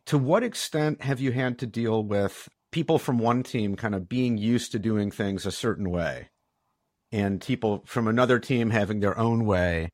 To 0.08 0.18
what 0.18 0.44
extent 0.44 1.04
have 1.04 1.20
you 1.20 1.32
had 1.32 1.60
to 1.60 1.68
deal 1.68 2.04
with 2.04 2.48
people 2.72 2.98
from 2.98 3.20
one 3.20 3.44
team 3.44 3.76
kind 3.76 3.94
of 3.94 4.10
being 4.10 4.38
used 4.38 4.72
to 4.72 4.80
doing 4.80 5.12
things 5.12 5.46
a 5.46 5.52
certain 5.52 5.90
way? 5.90 6.30
and 7.12 7.42
people 7.42 7.84
from 7.86 8.08
another 8.08 8.40
team 8.40 8.70
having 8.70 9.00
their 9.00 9.18
own 9.18 9.46
way 9.46 9.90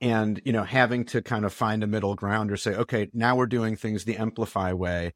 and 0.00 0.40
you 0.44 0.52
know 0.52 0.64
having 0.64 1.04
to 1.06 1.22
kind 1.22 1.44
of 1.44 1.52
find 1.52 1.82
a 1.82 1.86
middle 1.86 2.14
ground 2.14 2.52
or 2.52 2.56
say 2.56 2.74
okay 2.74 3.08
now 3.12 3.36
we're 3.36 3.46
doing 3.46 3.76
things 3.76 4.04
the 4.04 4.14
Emplifi 4.16 4.72
way. 4.74 5.12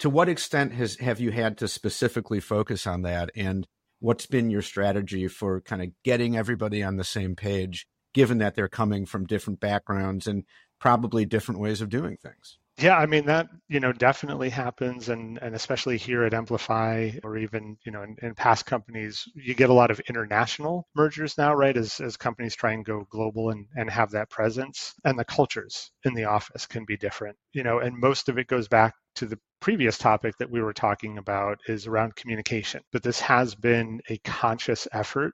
To 0.00 0.10
what 0.10 0.28
extent 0.28 0.72
has 0.74 0.96
have 0.96 1.20
you 1.20 1.30
had 1.30 1.58
to 1.58 1.68
specifically 1.68 2.40
focus 2.40 2.86
on 2.86 3.02
that? 3.02 3.30
And 3.34 3.66
what's 4.00 4.26
been 4.26 4.50
your 4.50 4.62
strategy 4.62 5.26
for 5.28 5.60
kind 5.62 5.82
of 5.82 5.88
getting 6.04 6.36
everybody 6.36 6.82
on 6.82 6.96
the 6.96 7.04
same 7.04 7.34
page 7.34 7.86
given 8.12 8.38
that 8.38 8.54
they're 8.54 8.68
coming 8.68 9.06
from 9.06 9.26
different 9.26 9.60
backgrounds 9.60 10.26
and 10.26 10.44
probably 10.80 11.24
different 11.24 11.60
ways 11.60 11.80
of 11.80 11.88
doing 11.88 12.16
things 12.16 12.58
yeah, 12.78 12.98
I 12.98 13.06
mean 13.06 13.24
that 13.26 13.48
you 13.68 13.80
know 13.80 13.92
definitely 13.92 14.50
happens, 14.50 15.08
and 15.08 15.38
and 15.40 15.54
especially 15.54 15.96
here 15.96 16.24
at 16.24 16.32
Emplifi, 16.32 17.18
or 17.24 17.38
even 17.38 17.76
you 17.86 17.92
know 17.92 18.02
in, 18.02 18.16
in, 18.22 18.34
past 18.34 18.66
companies, 18.66 19.24
you 19.34 19.54
get 19.54 19.70
a 19.70 19.72
lot 19.72 19.90
of 19.90 19.98
international 20.08 20.86
mergers 20.94 21.38
now, 21.38 21.54
right? 21.54 21.74
As 21.76 22.00
as 22.00 22.16
companies 22.18 22.54
try 22.54 22.72
and 22.72 22.84
go 22.84 23.06
global 23.10 23.48
and 23.50 23.66
and 23.76 23.88
have 23.90 24.10
that 24.10 24.28
presence, 24.30 24.92
and 25.04 25.18
the 25.18 25.24
cultures 25.24 25.90
in 26.04 26.12
the 26.14 26.24
office 26.24 26.66
can 26.66 26.84
be 26.84 26.96
different, 26.98 27.36
you 27.52 27.62
know, 27.62 27.78
and 27.78 27.96
most 27.98 28.28
of 28.28 28.36
it 28.38 28.46
goes 28.46 28.68
back 28.68 28.94
to 29.16 29.24
the 29.26 29.38
previous 29.60 29.96
topic 29.96 30.34
that 30.38 30.50
we 30.50 30.60
were 30.62 30.74
talking 30.74 31.16
about 31.18 31.58
is 31.68 31.86
around 31.86 32.14
communication. 32.16 32.82
But 32.92 33.02
this 33.02 33.20
has 33.20 33.54
been 33.54 34.00
a 34.10 34.18
conscious 34.18 34.86
effort 34.92 35.32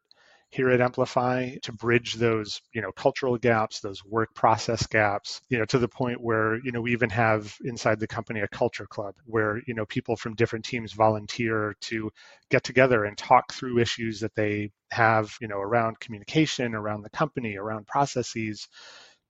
here 0.53 0.69
at 0.71 0.81
Emplifi 0.81 1.61
to 1.63 1.73
bridge 1.73 2.15
those, 2.15 2.61
you 2.75 2.83
know, 2.83 2.93
cultural 2.93 3.39
gaps, 3.39 3.81
those 3.81 4.05
work 4.05 4.35
process 4.35 4.87
gaps, 4.87 5.41
you 5.49 5.59
know, 5.59 5.65
to 5.65 5.79
the 5.79 5.89
point 5.89 6.21
where, 6.21 6.57
you 6.63 6.73
know, 6.73 6.83
we 6.83 6.93
even 6.93 7.09
have 7.09 7.57
inside 7.65 7.99
the 7.99 8.07
company 8.07 8.41
a 8.41 8.49
culture 8.49 8.87
club 8.87 9.15
where, 9.25 9.63
you 9.67 9.75
know, 9.75 9.87
people 9.87 10.15
from 10.15 10.35
different 10.35 10.65
teams 10.67 10.93
volunteer 10.93 11.75
to 11.81 12.11
get 12.51 12.63
together 12.65 13.05
and 13.05 13.17
talk 13.17 13.51
through 13.55 13.79
issues 13.79 14.21
that 14.21 14.35
they 14.35 14.71
have, 14.91 15.35
you 15.41 15.49
know, 15.49 15.59
around 15.59 15.99
communication, 16.01 16.75
around 16.75 17.01
the 17.03 17.11
company, 17.11 17.57
around 17.57 17.87
processes 17.87 18.69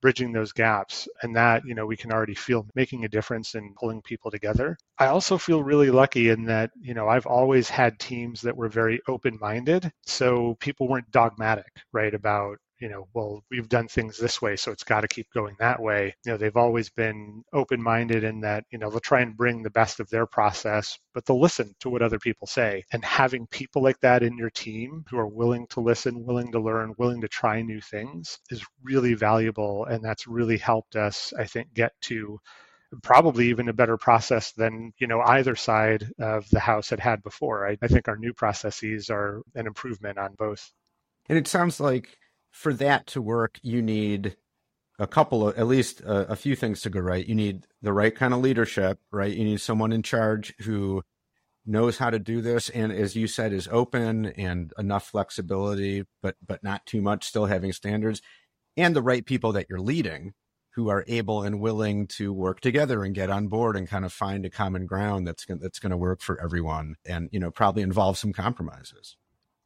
bridging 0.03 0.33
those 0.33 0.51
gaps 0.51 1.07
and 1.23 1.35
that 1.37 1.63
you 1.65 1.73
know 1.73 1.85
we 1.87 1.97
can 1.97 2.11
already 2.11 2.35
feel 2.35 2.67
making 2.75 3.05
a 3.05 3.09
difference 3.09 3.55
in 3.55 3.73
pulling 3.79 4.01
people 4.01 4.29
together. 4.29 4.77
I 4.99 5.07
also 5.07 5.37
feel 5.37 5.63
really 5.63 5.89
lucky 5.89 6.29
in 6.29 6.43
that 6.45 6.71
you 6.81 6.93
know 6.93 7.07
i've 7.07 7.25
always 7.25 7.69
had 7.69 7.97
teams 7.99 8.41
that 8.41 8.57
were 8.57 8.69
very 8.69 8.99
open 9.07 9.37
minded 9.39 9.91
so 10.05 10.55
people 10.59 10.87
weren't 10.89 11.09
dogmatic 11.11 11.71
right 11.93 12.13
about 12.13 12.57
you 12.79 12.89
know, 12.89 13.07
well, 13.13 13.43
we've 13.49 13.69
done 13.69 13.87
things 13.87 14.17
this 14.17 14.41
way, 14.41 14.55
so 14.55 14.71
it's 14.71 14.83
got 14.83 15.01
to 15.01 15.07
keep 15.07 15.27
going 15.33 15.55
that 15.59 15.81
way. 15.81 16.15
You 16.25 16.31
know, 16.31 16.37
they've 16.37 16.57
always 16.57 16.89
been 16.89 17.43
open 17.53 17.81
minded 17.81 18.23
in 18.23 18.41
that, 18.41 18.65
you 18.71 18.77
know, 18.77 18.89
they'll 18.89 18.99
try 18.99 19.21
and 19.21 19.37
bring 19.37 19.63
the 19.63 19.69
best 19.69 19.99
of 19.99 20.09
their 20.09 20.25
process, 20.25 20.97
but 21.13 21.25
they'll 21.25 21.39
listen 21.39 21.73
to 21.79 21.89
what 21.89 22.01
other 22.01 22.19
people 22.19 22.47
say. 22.47 22.83
And 22.91 23.03
having 23.05 23.47
people 23.47 23.81
like 23.81 23.99
that 24.01 24.23
in 24.23 24.37
your 24.37 24.49
team 24.49 25.05
who 25.09 25.17
are 25.17 25.27
willing 25.27 25.67
to 25.67 25.79
listen, 25.79 26.25
willing 26.25 26.51
to 26.51 26.59
learn, 26.59 26.93
willing 26.97 27.21
to 27.21 27.27
try 27.27 27.61
new 27.61 27.81
things 27.81 28.39
is 28.49 28.65
really 28.83 29.13
valuable. 29.13 29.85
And 29.85 30.03
that's 30.03 30.27
really 30.27 30.57
helped 30.57 30.95
us, 30.95 31.33
I 31.39 31.45
think, 31.45 31.73
get 31.73 31.93
to 32.01 32.39
probably 33.01 33.49
even 33.49 33.69
a 33.69 33.73
better 33.73 33.97
process 33.97 34.51
than 34.51 34.93
you 34.99 35.07
know 35.07 35.21
either 35.21 35.55
side 35.55 36.07
of 36.19 36.47
the 36.51 36.59
house 36.59 36.89
had 36.89 36.99
had 36.99 37.23
before. 37.23 37.67
I, 37.67 37.77
I, 37.81 37.87
think 37.87 38.07
our 38.07 38.17
new 38.17 38.33
processes 38.33 39.09
are 39.09 39.41
an 39.55 39.65
improvement 39.65 40.17
on 40.17 40.35
both. 40.37 40.71
And 41.29 41.37
it 41.37 41.47
sounds 41.47 41.79
like 41.79 42.17
for 42.53 42.71
that 42.75 43.07
to 43.07 43.21
work, 43.21 43.59
you 43.63 43.81
need 43.81 44.37
a 44.99 45.07
couple 45.07 45.47
of 45.49 45.57
at 45.57 45.67
least 45.67 46.01
a, 46.01 46.31
a, 46.31 46.35
few 46.35 46.55
things 46.55 46.81
to 46.81 46.89
go 46.89 46.99
right. 46.99 47.25
You 47.25 47.33
need 47.33 47.65
the 47.81 47.91
right 47.91 48.15
kind 48.15 48.33
of 48.33 48.41
leadership, 48.41 48.99
right? 49.11 49.35
You 49.35 49.43
need 49.43 49.59
someone 49.59 49.91
in 49.91 50.03
charge 50.03 50.53
who 50.59 51.03
knows 51.65 51.97
how 51.97 52.09
to 52.09 52.19
do 52.19 52.41
this 52.41 52.69
and 52.69 52.91
as 52.91 53.15
you 53.15 53.25
said 53.25 53.53
is 53.53 53.69
open 53.71 54.25
and 54.25 54.73
enough 54.77 55.07
flexibility 55.07 56.03
but 56.21 56.35
but 56.45 56.61
not 56.61 56.85
too 56.85 57.01
much 57.01 57.23
still 57.23 57.45
having 57.45 57.71
standards 57.71 58.21
and 58.75 58.93
the 58.93 59.01
right 59.01 59.25
people 59.25 59.53
that 59.53 59.67
you're 59.69 59.79
leading 59.79 60.33
who 60.71 60.89
are 60.89 61.05
able 61.07 61.41
and 61.41 61.61
willing 61.61 62.05
to 62.05 62.33
work 62.33 62.59
together 62.59 63.05
and 63.05 63.15
get 63.15 63.29
on 63.29 63.47
board 63.47 63.77
and 63.77 63.87
kind 63.87 64.03
of 64.03 64.11
find 64.11 64.45
a 64.45 64.49
common 64.49 64.85
ground 64.85 65.25
that's 65.25 65.45
that's 65.61 65.79
going 65.79 65.91
to 65.91 65.95
work 65.95 66.19
for 66.19 66.37
everyone 66.41 66.95
and 67.05 67.29
you 67.31 67.39
know 67.39 67.49
probably 67.49 67.81
involve 67.81 68.17
some 68.17 68.33
compromises 68.33 69.15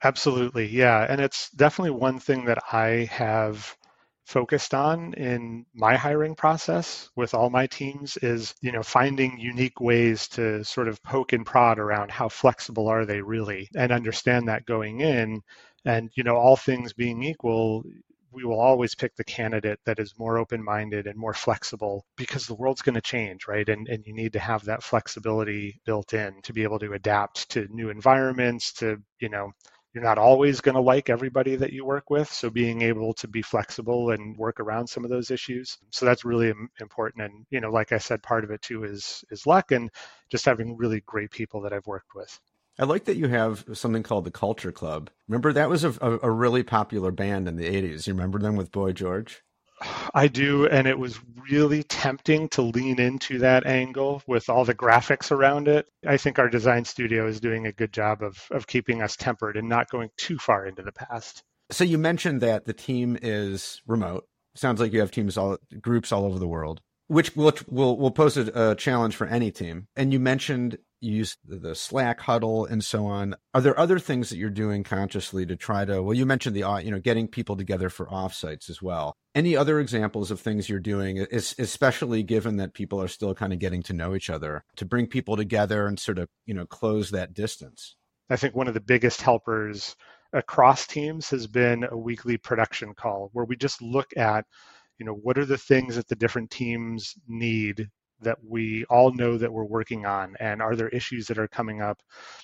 Absolutely. 0.04 0.68
Yeah. 0.68 1.06
And 1.10 1.20
it's 1.20 1.50
definitely 1.52 1.92
one 2.00 2.20
thing 2.20 2.46
that 2.46 2.60
I 2.72 3.08
have 3.12 3.76
focused 4.26 4.74
on 4.74 5.14
in 5.14 5.66
my 5.74 5.96
hiring 5.96 6.36
process 6.36 7.10
with 7.16 7.34
all 7.34 7.50
my 7.50 7.66
teams 7.66 8.18
is 8.18 8.54
you 8.62 8.74
know 8.74 8.84
finding 8.84 9.40
unique 9.40 9.80
ways 9.80 10.28
to 10.28 10.64
sort 10.66 10.90
of 10.90 11.02
poke 11.02 11.32
and 11.32 11.46
prod 11.46 11.80
around 11.80 12.12
how 12.12 12.28
flexible 12.28 12.90
are 12.90 13.06
they 13.06 13.22
really 13.22 13.70
and 13.76 13.90
understand 13.92 14.48
that 14.50 14.66
going 14.66 15.00
in 15.00 15.42
and 15.86 16.12
you 16.16 16.24
know 16.24 16.36
all 16.36 16.58
things 16.58 16.92
being 16.92 17.24
equal 17.24 17.84
we 18.32 18.44
will 18.44 18.60
always 18.60 18.94
pick 18.96 19.16
the 19.16 19.24
candidate 19.24 19.80
that 19.86 19.98
is 20.00 20.14
more 20.20 20.38
open-minded 20.38 21.08
and 21.08 21.18
more 21.18 21.34
flexible 21.34 22.06
because 22.18 22.46
the 22.46 22.56
world's 22.56 22.82
going 22.82 22.96
to 22.96 23.02
change 23.02 23.48
right 23.48 23.70
and, 23.70 23.88
and 23.88 24.06
you 24.06 24.14
need 24.14 24.34
to 24.34 24.40
have 24.40 24.66
that 24.66 24.84
flexibility 24.84 25.80
built 25.86 26.14
in 26.14 26.42
to 26.42 26.52
be 26.52 26.64
able 26.64 26.80
to 26.80 26.92
adapt 26.94 27.50
to 27.50 27.66
new 27.74 27.90
environments 27.90 28.74
to 28.74 28.98
you 29.22 29.30
know 29.30 29.50
you're 29.98 30.06
not 30.06 30.20
always 30.20 30.62
going 30.62 30.76
to 30.76 30.82
like 30.82 31.10
everybody 31.10 31.56
that 31.56 31.74
you 31.74 31.84
work 31.84 32.12
with 32.12 32.32
so 32.32 32.52
being 32.52 32.84
able 32.84 33.16
to 33.16 33.28
be 33.28 33.42
flexible 33.42 34.12
and 34.12 34.38
work 34.38 34.60
around 34.60 34.86
some 34.86 35.04
of 35.04 35.10
those 35.10 35.32
issues 35.32 35.80
so 35.90 36.06
that's 36.06 36.24
really 36.24 36.54
important 36.80 37.24
and 37.24 37.48
you 37.50 37.60
know 37.60 37.72
like 37.72 37.92
i 37.92 37.98
said 37.98 38.22
part 38.22 38.44
of 38.44 38.52
it 38.52 38.62
too 38.62 38.84
is 38.84 39.26
is 39.32 39.48
luck 39.48 39.72
and 39.72 39.90
just 40.30 40.46
having 40.46 40.78
really 40.78 41.02
great 41.08 41.32
people 41.32 41.62
that 41.62 41.74
i've 41.74 41.88
worked 41.88 42.14
with 42.14 42.40
I 42.80 42.86
like 42.86 43.06
that 43.06 43.18
you 43.18 43.28
have 43.30 43.66
something 43.74 44.04
called 44.04 44.26
the 44.26 44.30
Culture 44.30 44.72
Club. 44.72 45.10
Remember 45.28 45.52
that 45.52 45.68
was 45.68 45.84
a, 45.84 45.90
a, 46.00 46.30
really 46.30 46.62
popular 46.62 47.10
band 47.10 47.48
in 47.48 47.56
the 47.56 47.66
80s. 47.66 48.06
You 48.06 48.14
remember 48.14 48.38
them 48.38 48.56
with 48.56 48.72
Boy 48.72 48.92
George? 48.92 49.42
I 50.14 50.28
do, 50.28 50.68
and 50.68 50.88
it 50.88 50.98
was 50.98 51.20
really 51.50 51.84
tempting 51.84 52.50
to 52.50 52.62
lean 52.62 53.00
into 53.00 53.40
that 53.40 53.66
angle 53.66 54.24
with 54.28 54.50
all 54.50 54.66
the 54.66 54.74
graphics 54.74 55.32
around 55.32 55.68
it. 55.68 55.88
I 56.06 56.18
think 56.18 56.40
our 56.40 56.50
design 56.50 56.86
studio 56.86 57.28
is 57.28 57.40
doing 57.40 57.68
a 57.68 57.72
good 57.72 57.94
job 57.94 58.24
of 58.24 58.48
of 58.52 58.68
keeping 58.68 59.02
us 59.02 59.16
tempered 59.16 59.58
and 59.58 59.70
not 59.70 59.90
going 59.90 60.10
too 60.18 60.38
far 60.38 60.66
into 60.66 60.82
the 60.82 60.92
past. 60.92 61.44
So 61.70 61.84
you 61.84 61.98
mentioned 61.98 62.42
that 62.42 62.66
the 62.66 62.74
team 62.74 63.18
is 63.22 63.82
remote. 63.86 64.26
Sounds 64.56 64.80
like 64.80 64.94
you 64.94 65.00
have 65.00 65.12
teams 65.12 65.38
all 65.38 65.58
groups 65.80 66.12
all 66.12 66.26
over 66.26 66.40
the 66.40 66.48
world, 66.48 66.82
which 67.08 67.36
will 67.36 67.54
will 67.70 67.98
will 67.98 68.12
pose 68.12 68.38
a, 68.38 68.72
a 68.72 68.76
challenge 68.76 69.16
for 69.16 69.28
any 69.28 69.52
team. 69.52 69.88
And 69.96 70.12
you 70.12 70.20
mentioned 70.20 70.80
use 71.00 71.38
the 71.46 71.76
Slack 71.76 72.22
huddle 72.22 72.66
and 72.66 72.84
so 72.84 73.06
on. 73.06 73.36
Are 73.54 73.62
there 73.62 73.80
other 73.80 74.00
things 74.00 74.30
that 74.30 74.38
you're 74.38 74.50
doing 74.50 74.84
consciously 74.84 75.46
to 75.46 75.56
try 75.56 75.86
to? 75.86 76.02
Well, 76.02 76.14
you 76.14 76.26
mentioned 76.26 76.56
the 76.56 76.64
uh, 76.64 76.78
you 76.80 76.92
know 76.92 77.00
getting 77.00 77.28
people 77.28 77.56
together 77.56 77.90
for 77.90 78.08
offsites 78.08 78.70
as 78.70 78.82
well. 78.82 79.14
Any 79.36 79.56
other 79.56 79.80
examples 79.80 80.32
of 80.32 80.40
things 80.40 80.68
you're 80.68 80.80
doing, 80.80 81.20
especially 81.32 82.24
given 82.24 82.58
that 82.58 82.74
people 82.74 83.02
are 83.02 83.08
still 83.08 83.36
kind 83.36 83.54
of 83.54 83.60
getting 83.60 83.84
to 83.84 83.94
know 83.94 84.16
each 84.16 84.30
other, 84.30 84.64
to 84.78 84.86
bring 84.86 85.08
people 85.08 85.36
together 85.38 85.88
and 85.88 86.00
sort 86.00 86.20
of 86.20 86.28
you 86.46 86.54
know 86.54 86.66
close 86.66 87.12
that 87.12 87.34
distance? 87.34 87.96
I 88.30 88.36
think 88.36 88.56
one 88.56 88.68
of 88.68 88.74
the 88.74 88.82
biggest 88.82 89.22
helpers 89.22 89.96
across 90.34 90.88
teams 90.88 91.30
has 91.30 91.48
been 91.48 91.86
a 91.90 91.98
weekly 91.98 92.38
production 92.38 92.94
call 92.94 93.30
where 93.34 93.46
we 93.46 93.56
just 93.56 93.82
look 93.82 94.10
at 94.18 94.46
you 94.98 95.06
know 95.06 95.14
what 95.14 95.38
are 95.38 95.46
the 95.46 95.58
things 95.58 95.96
that 95.96 96.08
the 96.08 96.16
different 96.16 96.52
teams 96.52 97.14
need 97.28 97.90
that 98.22 98.38
we 98.48 98.86
all 98.86 99.12
know 99.14 99.38
that 99.38 99.52
we're 99.52 99.64
working 99.64 100.06
on? 100.06 100.36
And 100.40 100.62
are 100.62 100.76
there 100.76 100.90
issues 100.90 101.28
that 101.28 101.38
are 101.40 101.48
coming 101.48 101.82
up? 101.82 102.02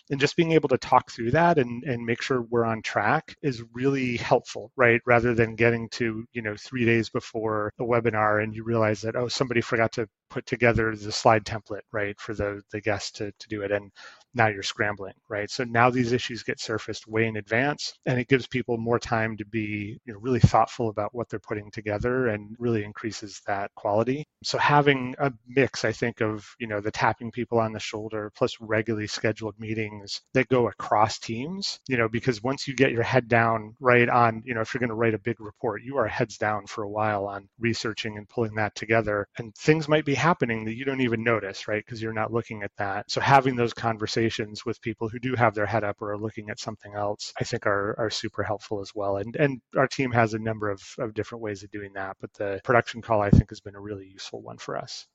And 0.10 0.20
just 0.20 0.36
being 0.36 0.52
able 0.54 0.70
to 0.70 0.78
talk 0.78 1.12
through 1.12 1.32
that 1.32 1.58
and, 1.58 1.84
and 1.84 2.06
make 2.06 2.22
sure 2.22 2.42
we're 2.42 2.66
on 2.66 2.82
track 2.82 3.36
is 3.42 3.64
really 3.74 4.18
helpful 4.18 4.72
right? 4.76 5.02
Rather 5.06 5.34
than 5.34 5.56
getting 5.56 5.90
to 5.90 6.26
you 6.34 6.42
know 6.42 6.56
three 6.58 6.86
days 6.86 7.10
before 7.10 7.72
a 7.80 7.84
webinar 7.84 8.44
and 8.44 8.56
you 8.56 8.64
realize 8.64 9.02
that 9.02 9.16
oh 9.16 9.28
somebody 9.28 9.62
forgot 9.62 9.92
to 9.94 10.08
put 10.34 10.46
together 10.48 10.96
the 10.96 11.12
slide 11.12 11.46
template 11.46 11.86
right 11.92 12.20
for 12.20 12.34
the 12.34 12.62
the 12.72 12.82
guest 12.82 13.18
to, 13.18 13.32
to 13.38 13.48
do 13.48 13.62
it 13.62 13.72
and 13.72 13.92
now 14.36 14.48
you're 14.48 14.64
scrambling, 14.64 15.14
right? 15.30 15.50
So 15.50 15.64
now 15.64 15.90
these 15.90 16.12
issues 16.12 16.44
get 16.44 16.60
surfaced 16.60 17.08
way 17.08 17.28
in 17.28 17.38
advance, 17.38 17.94
and 18.06 18.20
it 18.20 18.28
gives 18.28 18.48
people 18.48 18.78
more 18.78 19.00
time 19.00 19.38
to 19.38 19.46
be 19.46 20.00
you 20.06 20.14
know, 20.14 20.20
really 20.20 20.40
thoughtful 20.40 20.90
about 20.90 21.14
what 21.14 21.30
they're 21.30 21.40
putting 21.40 21.70
together, 21.72 22.28
and 22.28 22.56
really 22.60 22.84
increases 22.84 23.42
that 23.48 23.72
quality. 23.76 24.26
So 24.44 24.58
having 24.58 25.16
a 25.20 25.32
mix, 25.48 25.86
I 25.86 25.92
think, 25.92 26.22
of 26.22 26.48
you 26.60 26.68
know 26.68 26.82
the 26.82 26.92
tapping 26.92 27.32
people 27.32 27.60
on 27.60 27.74
the 27.74 27.80
shoulder 27.80 28.32
plus 28.36 28.58
regularly 28.60 29.08
scheduled 29.08 29.60
meetings 29.60 30.22
that 30.34 30.48
go 30.48 30.68
across 30.68 31.20
teams, 31.20 31.80
you 31.88 31.98
know, 31.98 32.10
because 32.10 32.42
once 32.42 32.68
you 32.68 32.76
get 32.76 32.92
your 32.92 33.04
head 33.04 33.28
down 33.28 33.76
right 33.80 34.10
on, 34.10 34.42
you 34.46 34.54
know, 34.54 34.62
if 34.62 34.74
you're 34.74 34.80
going 34.80 34.90
to 34.90 34.96
write 34.96 35.14
a 35.14 35.20
big 35.20 35.40
report, 35.40 35.84
you 35.84 35.98
are 35.98 36.08
heads 36.08 36.38
down 36.38 36.66
for 36.66 36.84
a 36.84 36.90
while 36.90 37.28
on 37.28 37.48
researching 37.60 38.18
and 38.18 38.28
pulling 38.30 38.56
that 38.56 38.76
together, 38.76 39.28
and 39.38 39.54
things 39.56 39.88
might 39.88 40.06
be 40.06 40.16
happening 40.30 40.66
that 40.66 40.78
you 40.78 40.86
don't 40.86 41.02
even 41.02 41.24
notice, 41.24 41.68
right? 41.68 41.84
Because 41.86 42.02
you're 42.02 42.22
not 42.22 42.34
looking 42.38 42.64
at 42.64 42.72
that. 42.78 43.12
So 43.12 43.20
having 43.22 43.56
those 43.58 43.74
conversations 43.74 44.66
with 44.66 44.82
people 44.88 45.08
who 45.10 45.20
do 45.20 45.36
have 45.36 45.54
their 45.54 45.66
head 45.74 45.84
up 45.84 46.02
or 46.02 46.12
are 46.14 46.24
looking 46.26 46.50
at 46.50 46.60
something 46.60 46.94
else, 46.96 47.34
I 47.42 47.44
think 47.44 47.68
are, 47.68 47.96
are 48.00 48.10
super 48.10 48.44
helpful 48.44 48.82
as 48.82 48.92
well. 48.96 49.18
And, 49.18 49.36
and 49.36 49.62
our 49.82 49.88
team 49.88 50.12
has 50.12 50.34
a 50.34 50.40
number 50.40 50.68
of, 50.70 50.82
of 50.98 51.14
different 51.14 51.44
ways 51.44 51.64
of 51.64 51.72
doing 51.72 51.94
that, 51.94 52.18
but 52.22 52.34
the 52.34 52.62
production 52.64 53.02
call, 53.02 53.22
I 53.22 53.30
think, 53.30 53.50
has 53.50 53.62
been 53.62 53.76
a 53.76 53.82
really 53.90 54.08
useful 54.08 54.42
one 54.42 54.58
for 54.58 54.78
us. 54.78 55.06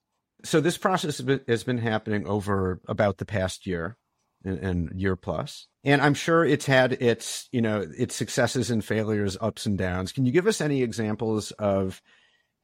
So 0.44 0.60
this 0.60 0.78
process 0.78 1.22
has 1.48 1.64
been 1.64 1.78
happening 1.78 2.26
over 2.26 2.80
about 2.86 3.18
the 3.18 3.26
past 3.26 3.66
year. 3.66 3.96
and, 4.44 4.58
and 4.58 5.00
year 5.00 5.16
plus. 5.16 5.66
And 5.84 6.00
I'm 6.02 6.14
sure 6.14 6.44
it's 6.44 6.66
had 6.66 6.92
its, 6.92 7.48
you 7.52 7.60
know, 7.60 7.84
its 7.96 8.14
successes 8.14 8.70
and 8.70 8.84
failures, 8.84 9.36
ups 9.40 9.66
and 9.66 9.78
downs. 9.78 10.12
Can 10.12 10.26
you 10.26 10.32
give 10.32 10.46
us 10.46 10.60
any 10.60 10.82
examples 10.82 11.50
of, 11.52 12.02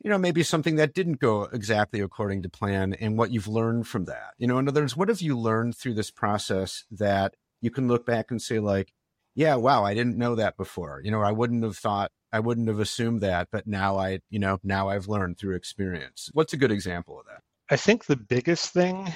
you 0.05 0.11
know, 0.11 0.19
maybe 0.19 0.43
something 0.43 0.77
that 0.77 0.93
didn't 0.93 1.19
go 1.19 1.45
exactly 1.45 2.01
according 2.01 2.43
to 2.43 2.51
plan 2.51 2.93
and 2.93 3.17
what 3.17 3.31
you've 3.31 3.49
learned 3.49 3.89
from 3.89 4.05
that? 4.05 4.35
You 4.37 4.47
know, 4.47 4.59
in 4.59 4.69
other 4.69 4.83
words, 4.83 4.97
what 4.97 5.09
have 5.09 5.23
you 5.23 5.37
learned 5.37 5.77
through 5.77 5.95
this 5.95 6.11
process 6.11 6.85
that 6.91 7.35
you 7.63 7.71
can 7.71 7.89
look 7.89 8.05
back 8.05 8.31
and 8.31 8.41
say, 8.41 8.61
like, 8.61 8.93
yeah, 9.35 9.55
wow, 9.57 9.83
I 9.83 9.95
didn't 9.95 10.19
know 10.19 10.35
that 10.35 10.59
before. 10.59 11.01
You 11.03 11.11
know, 11.11 11.23
I 11.23 11.33
wouldn't 11.33 11.65
have 11.65 11.79
thought, 11.79 12.13
I 12.31 12.41
wouldn't 12.41 12.69
have 12.69 12.81
assumed 12.81 13.23
that, 13.23 13.49
but 13.51 13.67
now 13.67 13.97
I, 13.97 14.21
you 14.29 14.39
know, 14.39 14.59
now 14.63 14.91
I've 14.91 15.09
learned 15.09 15.39
through 15.39 15.57
experience. 15.57 16.29
What's 16.35 16.53
a 16.53 16.59
good 16.59 16.71
example 16.71 17.19
of 17.19 17.27
that? 17.27 17.41
I 17.71 17.77
think 17.77 18.05
the 18.05 18.17
biggest 18.17 18.75
thing 18.75 19.11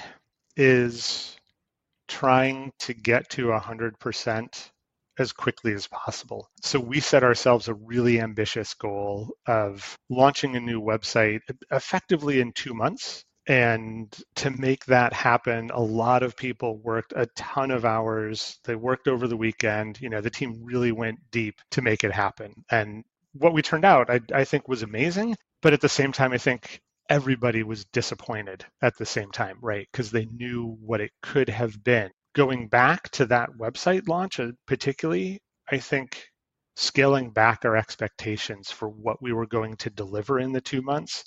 is 0.57 1.37
trying 2.07 2.73
to 2.79 2.95
get 2.95 3.29
to 3.29 3.47
100% 3.47 4.69
as 5.19 5.33
quickly 5.33 5.73
as 5.73 5.87
possible. 5.87 6.49
So 6.61 6.79
we 6.79 6.99
set 6.99 7.23
ourselves 7.23 7.67
a 7.67 7.73
really 7.73 8.19
ambitious 8.19 8.73
goal 8.73 9.35
of 9.45 9.97
launching 10.09 10.55
a 10.55 10.59
new 10.59 10.81
website 10.81 11.41
effectively 11.71 12.39
in 12.39 12.53
two 12.53 12.73
months. 12.73 13.23
And 13.47 14.15
to 14.35 14.51
make 14.51 14.85
that 14.85 15.11
happen, 15.11 15.71
a 15.73 15.81
lot 15.81 16.23
of 16.23 16.37
people 16.37 16.77
worked 16.77 17.13
a 17.15 17.25
ton 17.35 17.71
of 17.71 17.83
hours. 17.83 18.59
They 18.63 18.75
worked 18.75 19.07
over 19.07 19.27
the 19.27 19.37
weekend. 19.37 19.99
You 19.99 20.09
know, 20.09 20.21
the 20.21 20.29
team 20.29 20.59
really 20.63 20.91
went 20.91 21.19
deep 21.31 21.55
to 21.71 21.81
make 21.81 22.03
it 22.03 22.11
happen. 22.11 22.53
And 22.69 23.03
what 23.33 23.53
we 23.53 23.61
turned 23.61 23.85
out, 23.85 24.09
I, 24.09 24.21
I 24.33 24.43
think, 24.43 24.67
was 24.67 24.83
amazing. 24.83 25.35
But 25.61 25.73
at 25.73 25.81
the 25.81 25.89
same 25.89 26.11
time, 26.11 26.31
I 26.31 26.37
think 26.37 26.79
everybody 27.09 27.63
was 27.63 27.85
disappointed 27.85 28.65
at 28.83 28.97
the 28.97 29.05
same 29.05 29.31
time, 29.31 29.57
right? 29.61 29.87
Because 29.91 30.11
they 30.11 30.25
knew 30.25 30.77
what 30.79 31.01
it 31.01 31.11
could 31.21 31.49
have 31.49 31.83
been. 31.83 32.11
Going 32.35 32.69
back 32.69 33.09
to 33.11 33.25
that 33.27 33.49
website 33.59 34.07
launch, 34.07 34.39
uh, 34.39 34.51
particularly, 34.67 35.41
I 35.71 35.79
think 35.79 36.25
scaling 36.75 37.31
back 37.31 37.65
our 37.65 37.77
expectations 37.77 38.71
for 38.71 38.89
what 38.89 39.21
we 39.21 39.33
were 39.33 39.47
going 39.47 39.77
to 39.77 39.91
deliver 39.91 40.39
in 40.39 40.53
the 40.53 40.61
two 40.61 40.81
months 40.81 41.25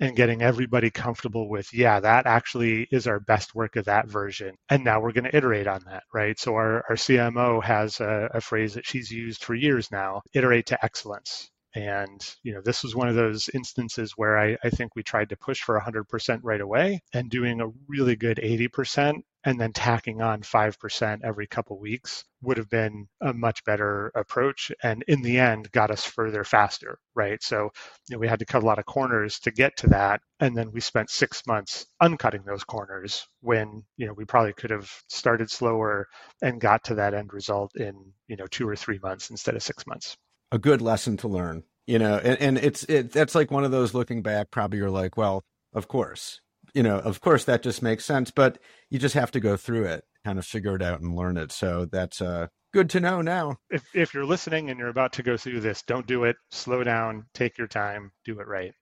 and 0.00 0.16
getting 0.16 0.42
everybody 0.42 0.90
comfortable 0.90 1.48
with, 1.48 1.68
yeah, 1.72 2.00
that 2.00 2.26
actually 2.26 2.88
is 2.92 3.06
our 3.06 3.20
best 3.20 3.54
work 3.54 3.76
of 3.76 3.86
that 3.86 4.08
version. 4.08 4.56
And 4.70 4.84
now 4.84 5.00
we're 5.00 5.12
going 5.12 5.26
to 5.26 5.36
iterate 5.36 5.68
on 5.68 5.82
that, 5.86 6.04
right? 6.14 6.38
So 6.40 6.54
our, 6.56 6.84
our 6.90 6.96
CMO 6.96 7.64
has 7.64 8.00
a, 8.00 8.30
a 8.34 8.42
phrase 8.42 8.74
that 8.74 8.86
she's 8.86 9.12
used 9.12 9.44
for 9.44 9.54
years 9.54 9.92
now 9.92 10.22
iterate 10.34 10.66
to 10.68 10.84
excellence. 10.84 11.51
And 11.74 12.20
you 12.42 12.54
know, 12.54 12.60
this 12.62 12.82
was 12.82 12.94
one 12.94 13.08
of 13.08 13.14
those 13.14 13.48
instances 13.54 14.12
where 14.16 14.38
I, 14.38 14.56
I 14.62 14.70
think 14.70 14.94
we 14.94 15.02
tried 15.02 15.30
to 15.30 15.36
push 15.36 15.60
for 15.60 15.80
100% 15.80 16.40
right 16.42 16.60
away, 16.60 17.00
and 17.14 17.30
doing 17.30 17.60
a 17.60 17.68
really 17.88 18.16
good 18.16 18.38
80% 18.42 19.22
and 19.44 19.60
then 19.60 19.72
tacking 19.72 20.22
on 20.22 20.42
5% 20.42 21.20
every 21.24 21.46
couple 21.48 21.78
weeks 21.78 22.24
would 22.42 22.56
have 22.58 22.70
been 22.70 23.08
a 23.20 23.32
much 23.34 23.64
better 23.64 24.12
approach 24.14 24.70
and 24.82 25.02
in 25.08 25.22
the 25.22 25.38
end 25.38 25.70
got 25.72 25.90
us 25.90 26.04
further 26.04 26.44
faster 26.44 26.98
right? 27.14 27.42
So 27.42 27.70
you 28.08 28.16
know, 28.16 28.18
we 28.18 28.28
had 28.28 28.38
to 28.38 28.44
cut 28.44 28.62
a 28.62 28.66
lot 28.66 28.78
of 28.78 28.86
corners 28.86 29.38
to 29.40 29.50
get 29.50 29.76
to 29.78 29.88
that. 29.88 30.20
And 30.40 30.56
then 30.56 30.72
we 30.72 30.80
spent 30.80 31.10
six 31.10 31.42
months 31.46 31.86
uncutting 32.02 32.44
those 32.44 32.64
corners 32.64 33.26
when 33.40 33.84
you 33.96 34.06
know 34.06 34.12
we 34.14 34.24
probably 34.24 34.52
could 34.52 34.70
have 34.70 34.90
started 35.08 35.50
slower 35.50 36.08
and 36.42 36.60
got 36.60 36.84
to 36.84 36.94
that 36.96 37.14
end 37.14 37.32
result 37.32 37.72
in 37.76 37.94
you 38.28 38.36
know 38.36 38.46
two 38.46 38.68
or 38.68 38.76
three 38.76 38.98
months 39.02 39.30
instead 39.30 39.54
of 39.54 39.62
six 39.62 39.86
months 39.86 40.16
a 40.52 40.58
good 40.58 40.80
lesson 40.80 41.16
to 41.16 41.26
learn 41.26 41.64
you 41.86 41.98
know 41.98 42.20
and, 42.22 42.40
and 42.40 42.58
it's 42.58 42.84
it 42.84 43.10
that's 43.10 43.34
like 43.34 43.50
one 43.50 43.64
of 43.64 43.72
those 43.72 43.94
looking 43.94 44.22
back 44.22 44.52
probably 44.52 44.78
you're 44.78 44.90
like 44.90 45.16
well 45.16 45.42
of 45.72 45.88
course 45.88 46.40
you 46.74 46.82
know 46.82 46.98
of 46.98 47.20
course 47.20 47.44
that 47.44 47.62
just 47.62 47.82
makes 47.82 48.04
sense 48.04 48.30
but 48.30 48.58
you 48.90 49.00
just 49.00 49.14
have 49.14 49.32
to 49.32 49.40
go 49.40 49.56
through 49.56 49.84
it 49.84 50.04
kind 50.24 50.38
of 50.38 50.46
figure 50.46 50.76
it 50.76 50.82
out 50.82 51.00
and 51.00 51.16
learn 51.16 51.36
it. 51.36 51.52
So 51.52 51.86
that's 51.86 52.20
uh 52.20 52.48
good 52.72 52.90
to 52.90 53.00
know 53.00 53.20
now. 53.20 53.56
If, 53.70 53.84
if 53.94 54.14
you're 54.14 54.24
listening 54.24 54.70
and 54.70 54.78
you're 54.78 54.88
about 54.88 55.14
to 55.14 55.22
go 55.22 55.36
through 55.36 55.60
this 55.60 55.82
don't 55.82 56.06
do 56.06 56.24
it. 56.24 56.36
Slow 56.50 56.82
down. 56.84 57.26
Take 57.34 57.58
your 57.58 57.66
time. 57.66 58.12
Do 58.24 58.40
it 58.40 58.46
right. 58.46 58.72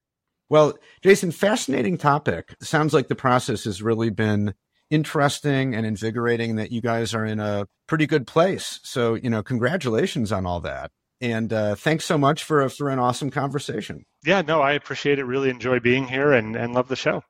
Well 0.48 0.78
jason 1.02 1.30
fascinating 1.30 1.98
topic. 1.98 2.54
Sounds 2.60 2.94
like 2.94 3.08
the 3.08 3.14
process 3.14 3.64
has 3.64 3.82
really 3.82 4.10
been 4.10 4.54
interesting 4.90 5.74
and 5.74 5.86
invigorating 5.86 6.56
that 6.56 6.72
you 6.72 6.80
guys 6.80 7.14
are 7.14 7.24
in 7.24 7.38
a 7.38 7.66
pretty 7.86 8.06
good 8.06 8.26
place. 8.26 8.80
So 8.82 9.14
you 9.14 9.30
know 9.30 9.42
congratulations 9.42 10.32
on 10.32 10.46
all 10.46 10.60
that 10.60 10.90
and 11.20 11.52
uh, 11.52 11.74
thanks 11.74 12.04
so 12.04 12.16
much 12.18 12.44
for 12.44 12.68
for 12.68 12.88
an 12.88 12.98
awesome 12.98 13.30
conversation. 13.30 14.04
Yeah, 14.24 14.42
no, 14.42 14.60
I 14.60 14.72
appreciate 14.72 15.18
it. 15.18 15.24
Really 15.24 15.50
enjoy 15.50 15.80
being 15.80 16.06
here 16.06 16.32
and, 16.32 16.56
and 16.56 16.74
love 16.74 16.88
the 16.88 16.96
show. 16.96 17.22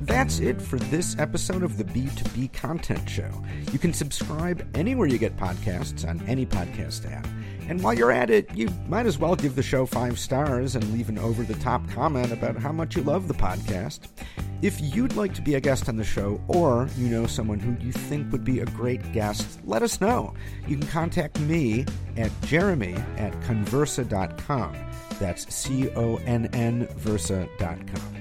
That's 0.00 0.40
it 0.40 0.60
for 0.60 0.78
this 0.78 1.16
episode 1.18 1.62
of 1.62 1.76
the 1.76 1.84
B2B 1.84 2.52
Content 2.52 3.08
Show. 3.08 3.30
You 3.72 3.78
can 3.78 3.92
subscribe 3.92 4.68
anywhere 4.74 5.06
you 5.06 5.18
get 5.18 5.36
podcasts 5.36 6.08
on 6.08 6.20
any 6.26 6.46
podcast 6.46 7.10
app. 7.12 7.28
And 7.68 7.80
while 7.82 7.94
you're 7.94 8.10
at 8.10 8.30
it, 8.30 8.52
you 8.56 8.68
might 8.88 9.06
as 9.06 9.18
well 9.18 9.36
give 9.36 9.54
the 9.54 9.62
show 9.62 9.86
five 9.86 10.18
stars 10.18 10.74
and 10.74 10.92
leave 10.92 11.08
an 11.08 11.18
over 11.18 11.44
the 11.44 11.54
top 11.54 11.88
comment 11.90 12.32
about 12.32 12.56
how 12.56 12.72
much 12.72 12.96
you 12.96 13.02
love 13.04 13.28
the 13.28 13.34
podcast. 13.34 14.08
If 14.62 14.78
you'd 14.94 15.16
like 15.16 15.32
to 15.34 15.42
be 15.42 15.54
a 15.54 15.60
guest 15.60 15.88
on 15.88 15.96
the 15.96 16.04
show, 16.04 16.38
or 16.46 16.86
you 16.98 17.08
know 17.08 17.26
someone 17.26 17.58
who 17.58 17.82
you 17.82 17.92
think 17.92 18.30
would 18.30 18.44
be 18.44 18.60
a 18.60 18.66
great 18.66 19.12
guest, 19.12 19.58
let 19.64 19.82
us 19.82 20.02
know. 20.02 20.34
You 20.68 20.76
can 20.76 20.86
contact 20.86 21.40
me 21.40 21.86
at 22.18 22.30
jeremy 22.42 22.94
at 23.16 23.32
connversa.com. 23.40 24.76
That's 25.18 25.54
C 25.54 25.88
O 25.90 26.16
N 26.26 26.50
N 26.52 26.86
Versa.com. 26.96 28.16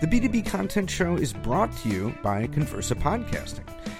The 0.00 0.06
B2B 0.06 0.46
Content 0.46 0.88
Show 0.88 1.16
is 1.16 1.34
brought 1.34 1.76
to 1.78 1.88
you 1.88 2.14
by 2.22 2.46
Connversa 2.46 2.94
Podcasting. 2.94 3.68